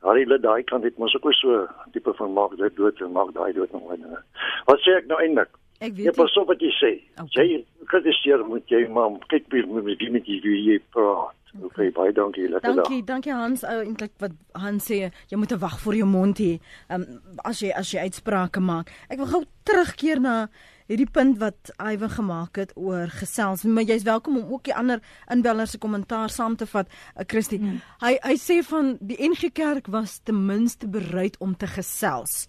[0.02, 3.34] Daai lid daai kan dit mos ook so tipe van maak dit dood en maak
[3.34, 4.24] daai dood nog weer.
[4.66, 5.54] Wat sê ek nou eintlik?
[5.82, 6.92] Ek weet jy pas op wat jy sê.
[7.18, 7.46] Okay.
[7.50, 11.38] Jy kritiseer moet jy maar kyk wie met wie met jy praat.
[11.60, 12.48] Okay, baie dankie.
[12.48, 12.86] Lekker dag.
[12.86, 13.66] Dankie, dankie Hans.
[13.68, 16.60] Ou eintlik wat Hans sê, jy moet 'n wag vir jou mond hê.
[16.88, 18.92] Ehm um, as jy as jy uitsprake maak.
[19.10, 20.48] Ek wil gou terugkeer na
[20.88, 23.64] hierdie punt wat Iwe gemaak het oor gesels.
[23.64, 26.88] Maar jy's welkom om ook die ander inbellers se kommentaar saam te vat.
[27.16, 27.60] Uh, Christie.
[27.60, 27.82] Hmm.
[28.00, 32.48] Hy hy sê van die NG Kerk was ten minste bereid om te gesels.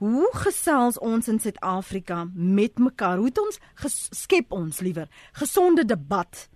[0.00, 3.18] Hoe gesels ons in Suid-Afrika met mekaar?
[3.20, 3.58] Hoe het ons
[4.16, 6.46] skep ons liewer gesonde debat?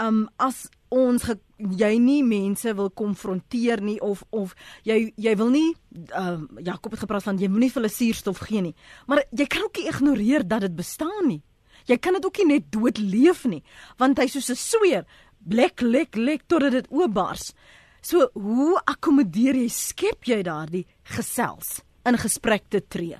[0.00, 1.26] Um as ons
[1.56, 4.54] jy nie mense wil konfronteer nie of of
[4.88, 5.74] jy jy wil nie
[6.08, 8.74] uh, Jakob het gepraat van jy moenie vir hulle suurstof gee nie.
[9.08, 11.42] Maar jy kan ook nie ignoreer dat dit bestaan nie.
[11.84, 13.60] Jy kan dit ook nie net dood leef nie,
[14.00, 15.04] want hy soos 'n sweer,
[15.44, 17.52] blek lek lek totdat dit oopbars.
[18.00, 23.16] So hoe akkommodeer jy skep jy daardie gesels in gesprek te tree?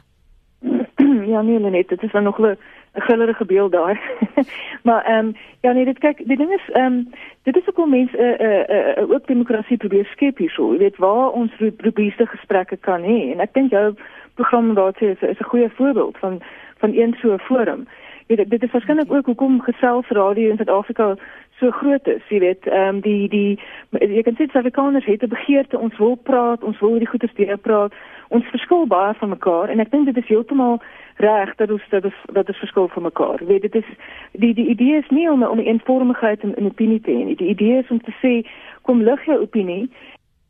[1.27, 2.57] Ja nee, net dit is dan nog 'n
[2.93, 4.01] grillerige beeld daar.
[4.87, 7.11] maar ehm um, ja nee, dit kyk, die ding is ehm um,
[7.43, 10.05] dit is ook hoe mense 'n uh, 'n uh, 'n uh, uh, ook demokrasie probeer
[10.05, 10.73] skep hierso.
[10.73, 13.95] Jy weet waar ons probeerde gesprekke kan hê en ek dink jou
[14.35, 16.43] program daar sê is, is 'n goeie voorbeeld van
[16.77, 17.87] van een so 'n forum.
[18.27, 21.17] Jy weet dit is waarskynlik ook hoekom geselsradio in Suid-Afrika
[21.59, 23.59] so groot is, jy weet, ehm um, die die
[23.91, 27.57] jy kan sê Suid-Afrikaners het 'n begeerte, ons wil praat, ons wil die goeie dinge
[27.57, 27.93] praat.
[28.29, 30.81] Ons verskil baie van mekaar en ek dink dit is heeltemal
[31.23, 33.45] reg dat ons dat is dat is verskil van mekaar.
[33.47, 33.89] Weet dit is
[34.33, 37.37] die die idee is nie om om eenvormigheid in 'n opinie te hê.
[37.37, 38.49] Die idee is om te sê
[38.83, 39.91] kom lig jou opinie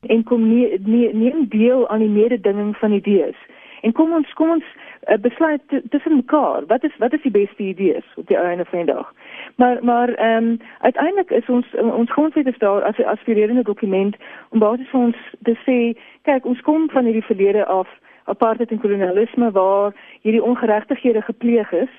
[0.08, 3.36] en kom nie nie neem deel aan die mededinging van idees.
[3.82, 4.64] En kom ons kom ons
[5.08, 6.66] uh, besluit tussen mekaar.
[6.66, 9.12] Wat is wat is die beste idees op die einde van die dag?
[9.56, 14.16] Maar maar ehm um, uiteindelik is ons ons grondwet is daar as 'n aspirerende dokument
[14.50, 17.88] om basies vir ons te sê, kyk, ons kom van hierdie verlede af
[18.24, 21.92] apartheid en kolonialisme waar hierdie ongeregtighede gepleeg is.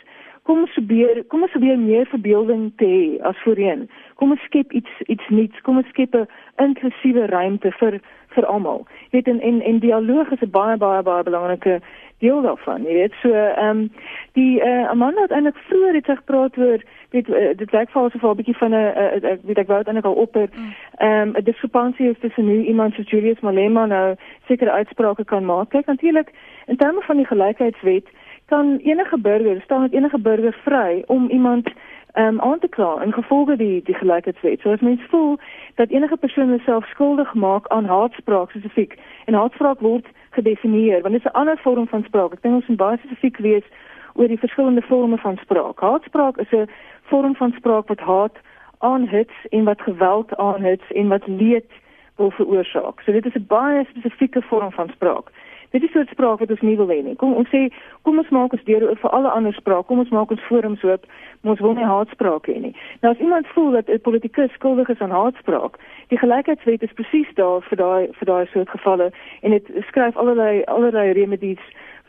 [0.48, 3.90] Kom ons probeer, kom ons probeer meer verbeelding te hê as voorheen.
[4.16, 5.62] Kom ons skep iets iets nuuts.
[5.68, 6.28] Kom ons skep 'n
[6.64, 8.00] inklusiewe ruimte vir
[8.36, 8.86] vir almal.
[9.12, 11.82] Jy weet en en, en dialoog is 'n baie baie baie belangrike
[12.24, 12.84] deel daarvan.
[12.84, 13.92] Jy weet so ehm um,
[14.34, 18.24] die uh, Amanda het eintlik vroeër het gepraat oor weet uh, dit lyk vir asof
[18.24, 20.74] 'n bietjie van 'n uh, uh, weet ek wou eintlik al op het mm.
[20.98, 24.16] ehm um, 'n diskrepansie is tussen nu iemand soos Julius Malema nou
[24.48, 25.70] sekere uitsprake kan maak.
[25.70, 26.32] Kyk natuurlik
[26.66, 28.08] in terme van die gelykheidswet
[28.48, 31.70] kan enige burger staan met enige burger vry om iemand
[32.14, 34.60] ehm um, aan te kla in gevolge die die gelykheidswet.
[34.60, 35.38] So as mens voel
[35.76, 41.26] dat enige persoon homself skuldig maak aan haatspraak spesifiek en haatspraak word gedefinieer want dit
[41.26, 42.34] is 'n ander vorm van spraak.
[42.34, 43.68] Ek dink ons moet baie spesifiek wees
[44.14, 45.80] oor die verskillende vorme van spraak.
[45.80, 46.70] Haatspraak is 'n
[47.02, 48.38] vorm van spraak wat haat
[48.78, 51.72] aanhits en wat geweld aanhits en wat leed
[52.16, 53.02] wil veroorsaak.
[53.02, 55.32] So dit is 'n baie spesifieke vorm van spraak.
[55.72, 57.16] Dit is soort spraak wat ons nie wil hê nie.
[57.16, 57.68] Kom ons sê,
[58.08, 59.88] kom ons maak ons deur vir alle ander spraak.
[59.88, 61.04] Kom ons maak ons forums oop.
[61.44, 62.74] Ons wil nie haatspraak hê nie.
[63.02, 67.30] Nou as iemand voel dat 'n politikus skuldig is aan haatspraak, die gelykheidswet is presies
[67.36, 69.12] daar vir daai vir daai soort gevalle
[69.42, 71.64] en dit skryf allerlei allerlei remedies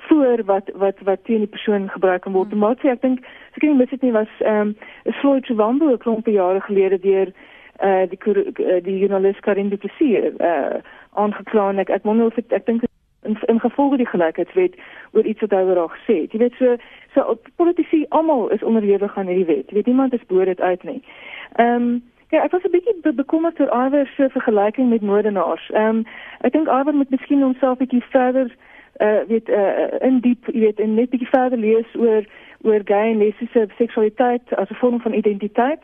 [0.09, 2.51] voor wat wat wat teen die persoon gebruik kan word.
[2.51, 2.59] Hmm.
[2.59, 3.19] Maar sê ek dink
[3.57, 4.75] ek nie mis dit nie was ehm
[5.07, 7.33] um, Floyd Chivambo 'n klompe jare gelede deur
[7.79, 10.81] eh uh, die uh, die journalist Karin Du Plessis eh uh,
[11.15, 12.88] aangekla en ek ek wonder of het, ek dink
[13.23, 14.75] in in gevolge die gelykheidswet
[15.13, 16.33] oor iets wat hy oor haar gesê het.
[16.33, 16.77] Jy weet so
[17.15, 19.71] so politici almal is onderhewig aan hierdie wet.
[19.71, 21.03] Jy weet niemand is bo dit uit nie.
[21.57, 25.71] Ehm um, Ja, ek was 'n bietjie be bekommerd oor Iwer se vergelyking met moordenaars.
[25.71, 26.07] Ehm um,
[26.41, 28.55] ek dink Iwer moet miskien homself bietjie verder
[29.01, 32.25] uh weet uh in diep weet en net bietjie verder lees oor
[32.63, 35.81] oor gay en lesbiese seksualiteit as 'n vorm van identiteit.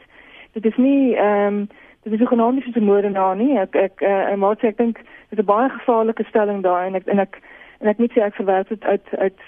[0.53, 1.69] Dit is nie ehm um,
[2.05, 3.59] dit is ook nou nie so 'n moordenaar nie.
[3.59, 7.07] Ek ek uh, maar ek dink dit is 'n baie gevaarlike stelling daai en ek
[7.07, 7.41] en ek
[7.81, 9.41] en ek moet sê ek verwerp dit uit uit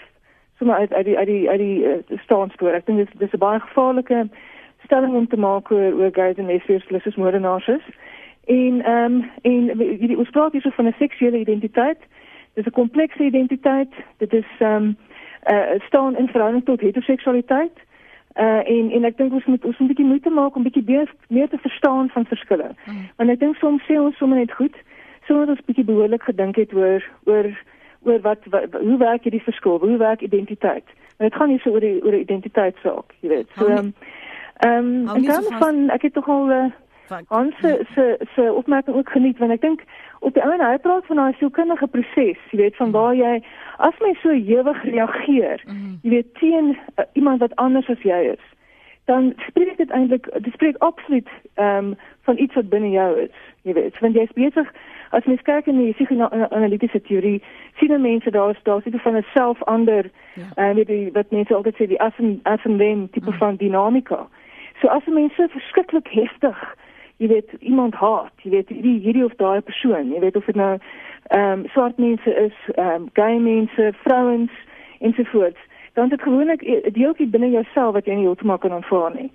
[0.59, 2.73] sommer uit uit die uit die uit die uh, staanspoor.
[2.73, 4.29] Ek dink dit is 'n baie gevaarlike
[4.85, 7.87] stelling om te maak oor oor gays en lesbiese moordenaars is.
[8.45, 11.99] En ehm um, en hierdie ons praat hierso van 'n seksuele identiteit.
[12.55, 13.93] Dit is 'n komplekse identiteit.
[14.17, 14.97] Dit is ehm um,
[15.51, 17.77] uh staan in verhouding tot heteroseksualiteit.
[18.37, 20.85] Uh en en ek dink ons moet ons moet 'n bietjie moeite maak om bietjie
[20.87, 22.71] meer, meer te verstaan van verskille.
[22.85, 23.09] Mm.
[23.17, 24.77] Want ek dink soms sê ons sommer net goed,
[25.27, 27.49] sonder ons bietjie behoorlik gedink het oor oor
[28.03, 29.79] oor wat, wat hoe werk hierdie verskil?
[29.79, 30.85] Hoe werk identiteit?
[31.19, 33.49] Dit gaan nie so oor die oor die identiteitsaak, jy weet.
[33.57, 33.93] So ehm
[34.57, 36.65] ehm en dan van ek het tog al uh,
[37.29, 39.83] Ons se se se opmerking ook geniet want ek dink
[40.27, 43.37] op die ouene hy praat van daai sielkundige proses, jy weet van waar jy
[43.87, 45.99] as mens so ewig reageer, mm.
[46.03, 48.43] jy weet teen uh, iemand wat anders as jy is,
[49.07, 51.97] dan spreek dit eintlik dit spreek absoluut ehm um,
[52.27, 54.73] van iets wat binne jou is, jy weet, want jy's besig
[55.15, 57.39] as mens kyk in die psigoanalitiese teorie,
[57.79, 60.49] sien mense daar is daar sitte van 'n self-ander ja.
[60.57, 60.83] en ja.
[60.83, 63.39] uh, weet wat mense altyd sê die as en as en them tipe mm.
[63.39, 64.27] van dinamika.
[64.81, 66.59] So as mense verskriklik heftig
[67.17, 70.57] jy weet iemand haat, jy weet hierdie hierdie of daai persoon, jy weet of dit
[70.57, 70.77] nou
[71.29, 74.53] ehm um, swart mense is, ehm um, gay mense, vrouens
[74.99, 75.61] ensovoorts,
[75.95, 79.31] dan dit gewoonlik 'n deeltjie binne jouself wat jy nie heeltemal kan aanvaar nie.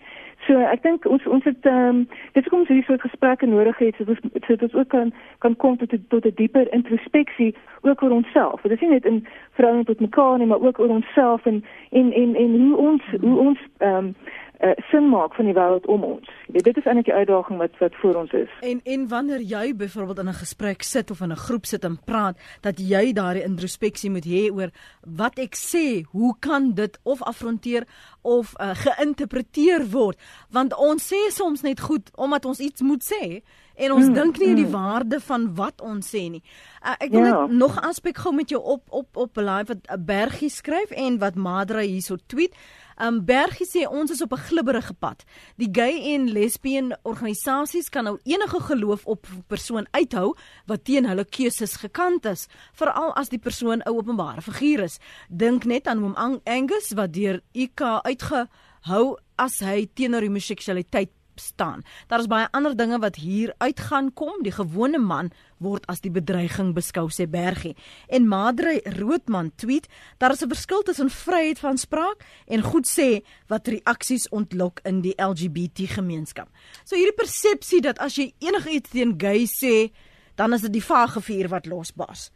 [0.48, 2.00] So ek dink ons ons het ehm um,
[2.34, 5.14] dit is kom ons hierdie soort gesprekke nodig het sodat ons sodat ons ook kan
[5.46, 8.62] kan kom tot tot 'n dieper introspeksie ook oor onsself.
[8.62, 9.28] Dit is nie net in
[9.58, 13.38] verhouding tot mekaar nie, maar ook oor onsself en en en en hoe ons hoe
[13.40, 14.16] ons ehm um,
[14.62, 16.30] uh, sin maak van die wêreld om ons.
[16.54, 18.52] Weet, dit is eintlik die uitdaging wat wat voor ons is.
[18.66, 22.00] En en wanneer jy byvoorbeeld in 'n gesprek sit of in 'n groep sit en
[22.06, 24.70] praat, dat jy daardie introspeksie moet hê oor
[25.02, 27.84] wat ek sê, hoe kan dit of afronteer
[28.22, 30.20] of uh, geïnterpreteer word?
[30.50, 33.42] Want ons sê soms net goed omdat ons iets moet sê
[33.76, 34.64] en ons mm, dink nie aan mm.
[34.64, 36.44] die waarde van wat ons sê nie.
[36.84, 37.46] Uh, ek wil ja.
[37.50, 41.36] nog aspek gou met jou op op op live wat 'n bergie skryf en wat
[41.36, 42.56] Madra hierso tweet.
[43.02, 45.24] Um Bergie sê ons is op 'n glibberige pad.
[45.58, 50.36] Die gay en lesbian organisasies kan nou enige geloof op persoon uithou
[50.66, 55.00] wat teen hulle keuses gekant is, veral as die persoon 'n openbare figuur is.
[55.30, 61.10] Dink net aan hom Angus wat deur IK uitgehou as hy teenoor homoseksualiteit
[61.42, 61.84] staan.
[62.08, 64.44] Daar is baie ander dinge wat hier uitgaan kom.
[64.46, 67.76] Die gewone man word as die bedreiging beskou sê Bergie.
[68.08, 69.88] En Madre Roodman tweet:
[70.18, 75.02] "Daar is 'n verskil tussen vryheid van spraak en goed sê wat reaksies ontlok in
[75.02, 76.48] die LGBT gemeenskap."
[76.84, 79.92] So hierdie persepsie dat as jy enigiets teen gay sê,
[80.36, 82.32] dan is dit die vagevuur wat losbars.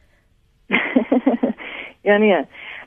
[2.07, 2.45] ja nee.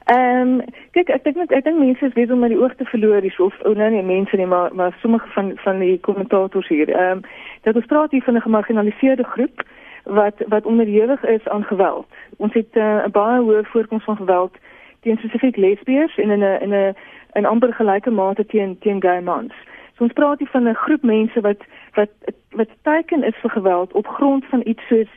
[0.09, 0.61] Ehm um,
[0.97, 3.57] kyk ek dink ek dink mense is besig om my oog te verloor hier of
[3.69, 6.89] oh, nou nie mense nie maar maar sommige van van die kommentators hier.
[6.89, 7.21] Ehm um,
[7.67, 9.65] dat ons praat hier van 'n gemarginaliseerde groep
[10.05, 12.07] wat wat onderhewig is aan geweld.
[12.37, 14.57] Ons het eh, 'n uh, baie hoë voorkoms van geweld
[15.01, 16.95] teen spesifiek lesbiers en in 'n in 'n
[17.33, 19.53] in amper gelyke mate teen teen gay mans.
[19.97, 21.61] So ons praat hier van 'n groep mense wat
[21.95, 22.11] wat
[22.51, 25.11] wat teiken is vir geweld op grond van iets soos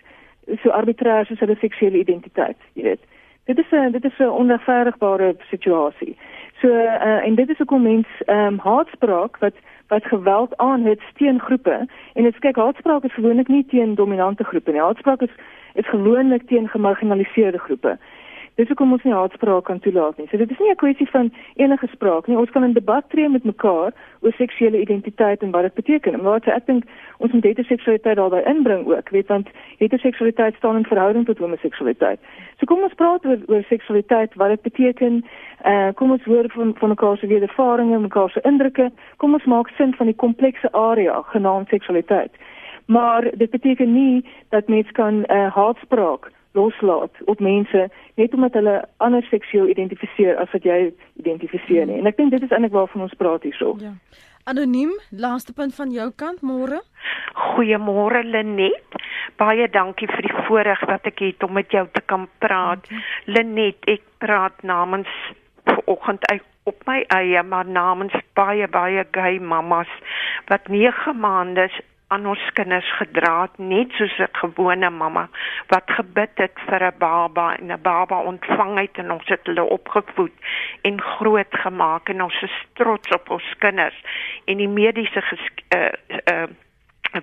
[0.61, 3.03] so arbitrair soos hulle seksuele identiteit, jy weet
[3.45, 6.17] dit is 'n dit is 'n onregverdigbare situasie.
[6.61, 9.53] So uh, en dit is ook om mens ehm um, haatspraak wat
[9.87, 14.43] wat geweld aan het teen groepe en dit kyk haatspraak is gewoonlik nie teen dominante
[14.43, 14.81] groepe nie.
[14.81, 15.33] Haatspraak is
[15.73, 17.97] is gewoonlik teen gemarginaliseerde groepe.
[18.61, 20.27] Dis hoekom ons nie haatspraak kan toelaat nie.
[20.29, 22.37] So dit is nie 'n kwessie van enige spraak nie.
[22.37, 23.91] Ons kan in debat tree met mekaar
[24.21, 26.21] oor seksuele identiteit en wat dit beteken.
[26.21, 26.83] Maar ek dink
[27.17, 29.47] ons moet heteroseksualiteit daarbey inbring ook, weet want
[29.77, 32.19] heteroseksualiteit staan in verhouding tot homoseksualiteit.
[32.57, 35.25] So kom ons praat oor oor seksualiteit, wat dit beteken.
[35.63, 38.91] Eh uh, kom ons hoor van van mekaar se wedervarings, mekaar se indrukke.
[39.17, 42.31] Kom ons maak sin van die komplekse area genaamd seksualiteit.
[42.85, 47.89] Maar dit beteken nie dat mens kan eh uh, haatspraak loslaat op mense
[48.19, 51.99] net omdat hulle ander seksueel identifiseer as wat jy identifiseer nie.
[51.99, 53.75] En ek dink dit is eintlik waarvan ons praat hierso.
[53.79, 53.93] Ja.
[54.49, 56.81] Anoniem, laaste punt van jou kant, môre.
[57.37, 58.97] Goeiemôre Lenet.
[59.37, 62.89] Baie dankie vir die voorreg wat ek het om met jou te kan praat.
[63.29, 65.09] Lenet, ek praat namens
[65.63, 69.89] vanoggend uit op my eie maar namens baie baie gay mamas
[70.49, 71.69] wat 9 maande
[72.11, 75.29] aan ons kinders gedra het net soos 'n gewone mamma
[75.67, 79.63] wat gebid het vir 'n baba en 'n baba ontvang het en ons het hulle
[79.63, 80.35] opgevoed
[80.81, 84.03] en groot gemaak en ons is trots op ons kinders.
[84.45, 85.23] En die mediese
[85.75, 85.89] uh
[86.33, 86.47] uh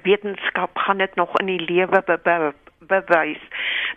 [0.02, 3.42] wetenskap gaan dit nog in die lewe be be bewys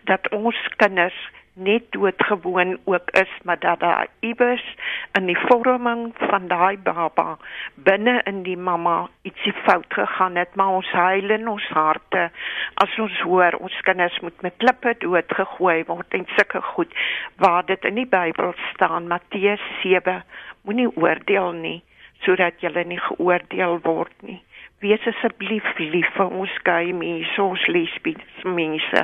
[0.03, 4.75] dat ons kinders net doodgewoon ook is, maar dat daar iewers
[5.11, 7.37] in die vorming van daai baba
[7.75, 12.29] binne in die mamma ietsie fout gegaan het, maar ons huil in ons harte
[12.73, 16.93] as ons hoor ons kinders moet met klippe doodgegooi word en sulke goed
[17.35, 20.23] waar dit in die Bybel staan Matteus 7
[20.61, 21.81] moenie oordeel nie
[22.23, 24.39] sodat jy nie geoordeel word nie
[24.81, 29.03] wees asseblief lief vir ons gay mense, ons lesbiese mense.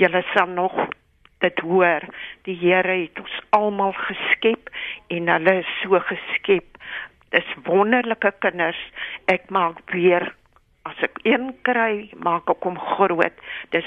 [0.00, 0.76] Julle sal nog
[1.44, 2.04] dit hoor.
[2.48, 4.70] Die Here het ons almal geskep
[5.08, 6.78] en hulle is so geskep.
[7.34, 8.80] Dis wonderlike kinders.
[9.30, 10.32] Ek maak weer
[10.88, 13.44] as ek een kry, maak ek hom groot.
[13.74, 13.86] Dis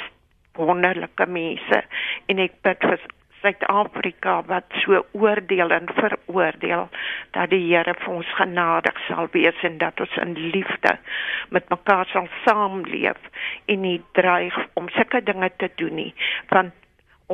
[0.58, 1.84] wonderlike mense
[2.30, 3.02] en ek bid vir
[3.44, 6.86] Suid-Afrika wat so oordeel en veroordeel
[7.36, 10.94] dat die Here vir ons genadig sal wees en dat ons in liefde
[11.52, 13.20] met mekaar sal saamleef
[13.68, 16.14] en nie dreig om sulke dinge te doen nie
[16.54, 16.72] want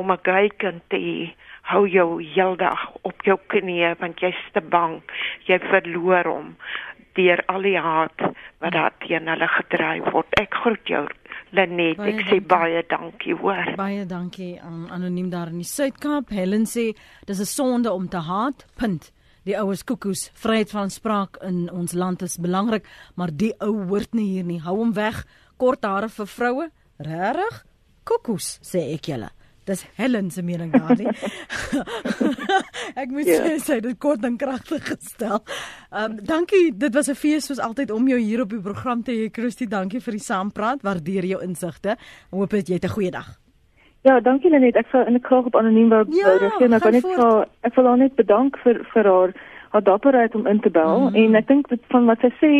[0.00, 1.30] om 'n gay kind te hê
[1.72, 5.00] hou jou heeldag op jou knieë want jy's te bang
[5.46, 6.56] jy verloor hom
[7.14, 8.18] deur al die haat
[8.60, 11.06] wat daar teen hulle gedryf word ek groet jou
[11.50, 12.46] Lenet, baie ek sê dankie.
[12.46, 13.70] baie dankie hoor.
[13.76, 16.30] Baie dankie aan anoniem daar in die Suid-Kaap.
[16.30, 16.92] Helen sê
[17.26, 18.66] dis 'n sonde om te haat.
[18.76, 19.10] Punt.
[19.44, 22.86] Die oues koekoes, vryheid van spraak in ons land is belangrik,
[23.16, 24.60] maar die ou hoort nie hier nie.
[24.60, 25.24] Hou hom weg.
[25.56, 26.70] Kort hare vir vroue?
[26.98, 27.64] Regtig?
[28.04, 29.30] Koekoes, sê ek julle.
[29.70, 31.06] Dis Helen se mening daardie.
[33.02, 33.36] ek moet yeah.
[33.38, 33.42] Ja.
[33.44, 35.38] sê sy het dit kort en kragtig gestel.
[35.92, 36.72] Ehm um, dankie.
[36.74, 39.28] Dit was 'n fees soos altyd om jou hier op die program te hê.
[39.30, 40.82] Christy, dankie vir die saampraat.
[40.82, 41.96] Waardeer jou insigte.
[42.30, 43.38] Hoop jy het 'n goeie dag.
[44.02, 44.76] Ja, dankie Lenet.
[44.76, 47.74] Ek sal in 'n krag op anoniem wou ja, reageer, maar kan net vir ek
[47.74, 49.32] wil net bedank vir vir haar
[49.70, 51.14] haar dapperheid om in te bel mm -hmm.
[51.14, 52.52] en ek dink dit van wat sy sê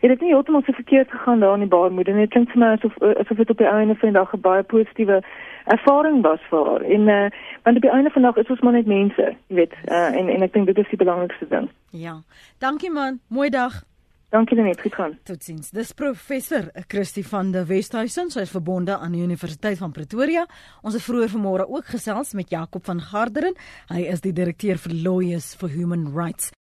[0.00, 2.20] het dit nie heeltemal so verkeerd gegaan daar in die baarmoeder nie.
[2.20, 4.62] Dit klink vir my asof asof dit op die einde van die dag 'n baie
[4.62, 5.22] positiewe
[5.64, 6.82] ervaring was vir haar.
[6.82, 7.30] En uh
[7.62, 9.74] want op die einde van die dag is ons maar net mense, jy weet.
[9.88, 11.70] Uh en en ek dink dit is die belangrikste ding.
[11.90, 12.20] Ja.
[12.58, 13.20] Dankie man.
[13.28, 13.82] Mooi dag.
[14.34, 15.12] Dankie net, goed gaan.
[15.22, 15.68] Totsiens.
[15.70, 20.42] Dis professor Christie van der Westhuizen, sy is verbonde aan die Universiteit van Pretoria.
[20.82, 23.54] Ons het vroeër vanmôre ook gesels met Jakob van Garderen.
[23.92, 26.50] Hy is die direkteur vir Lawyers for Human Rights.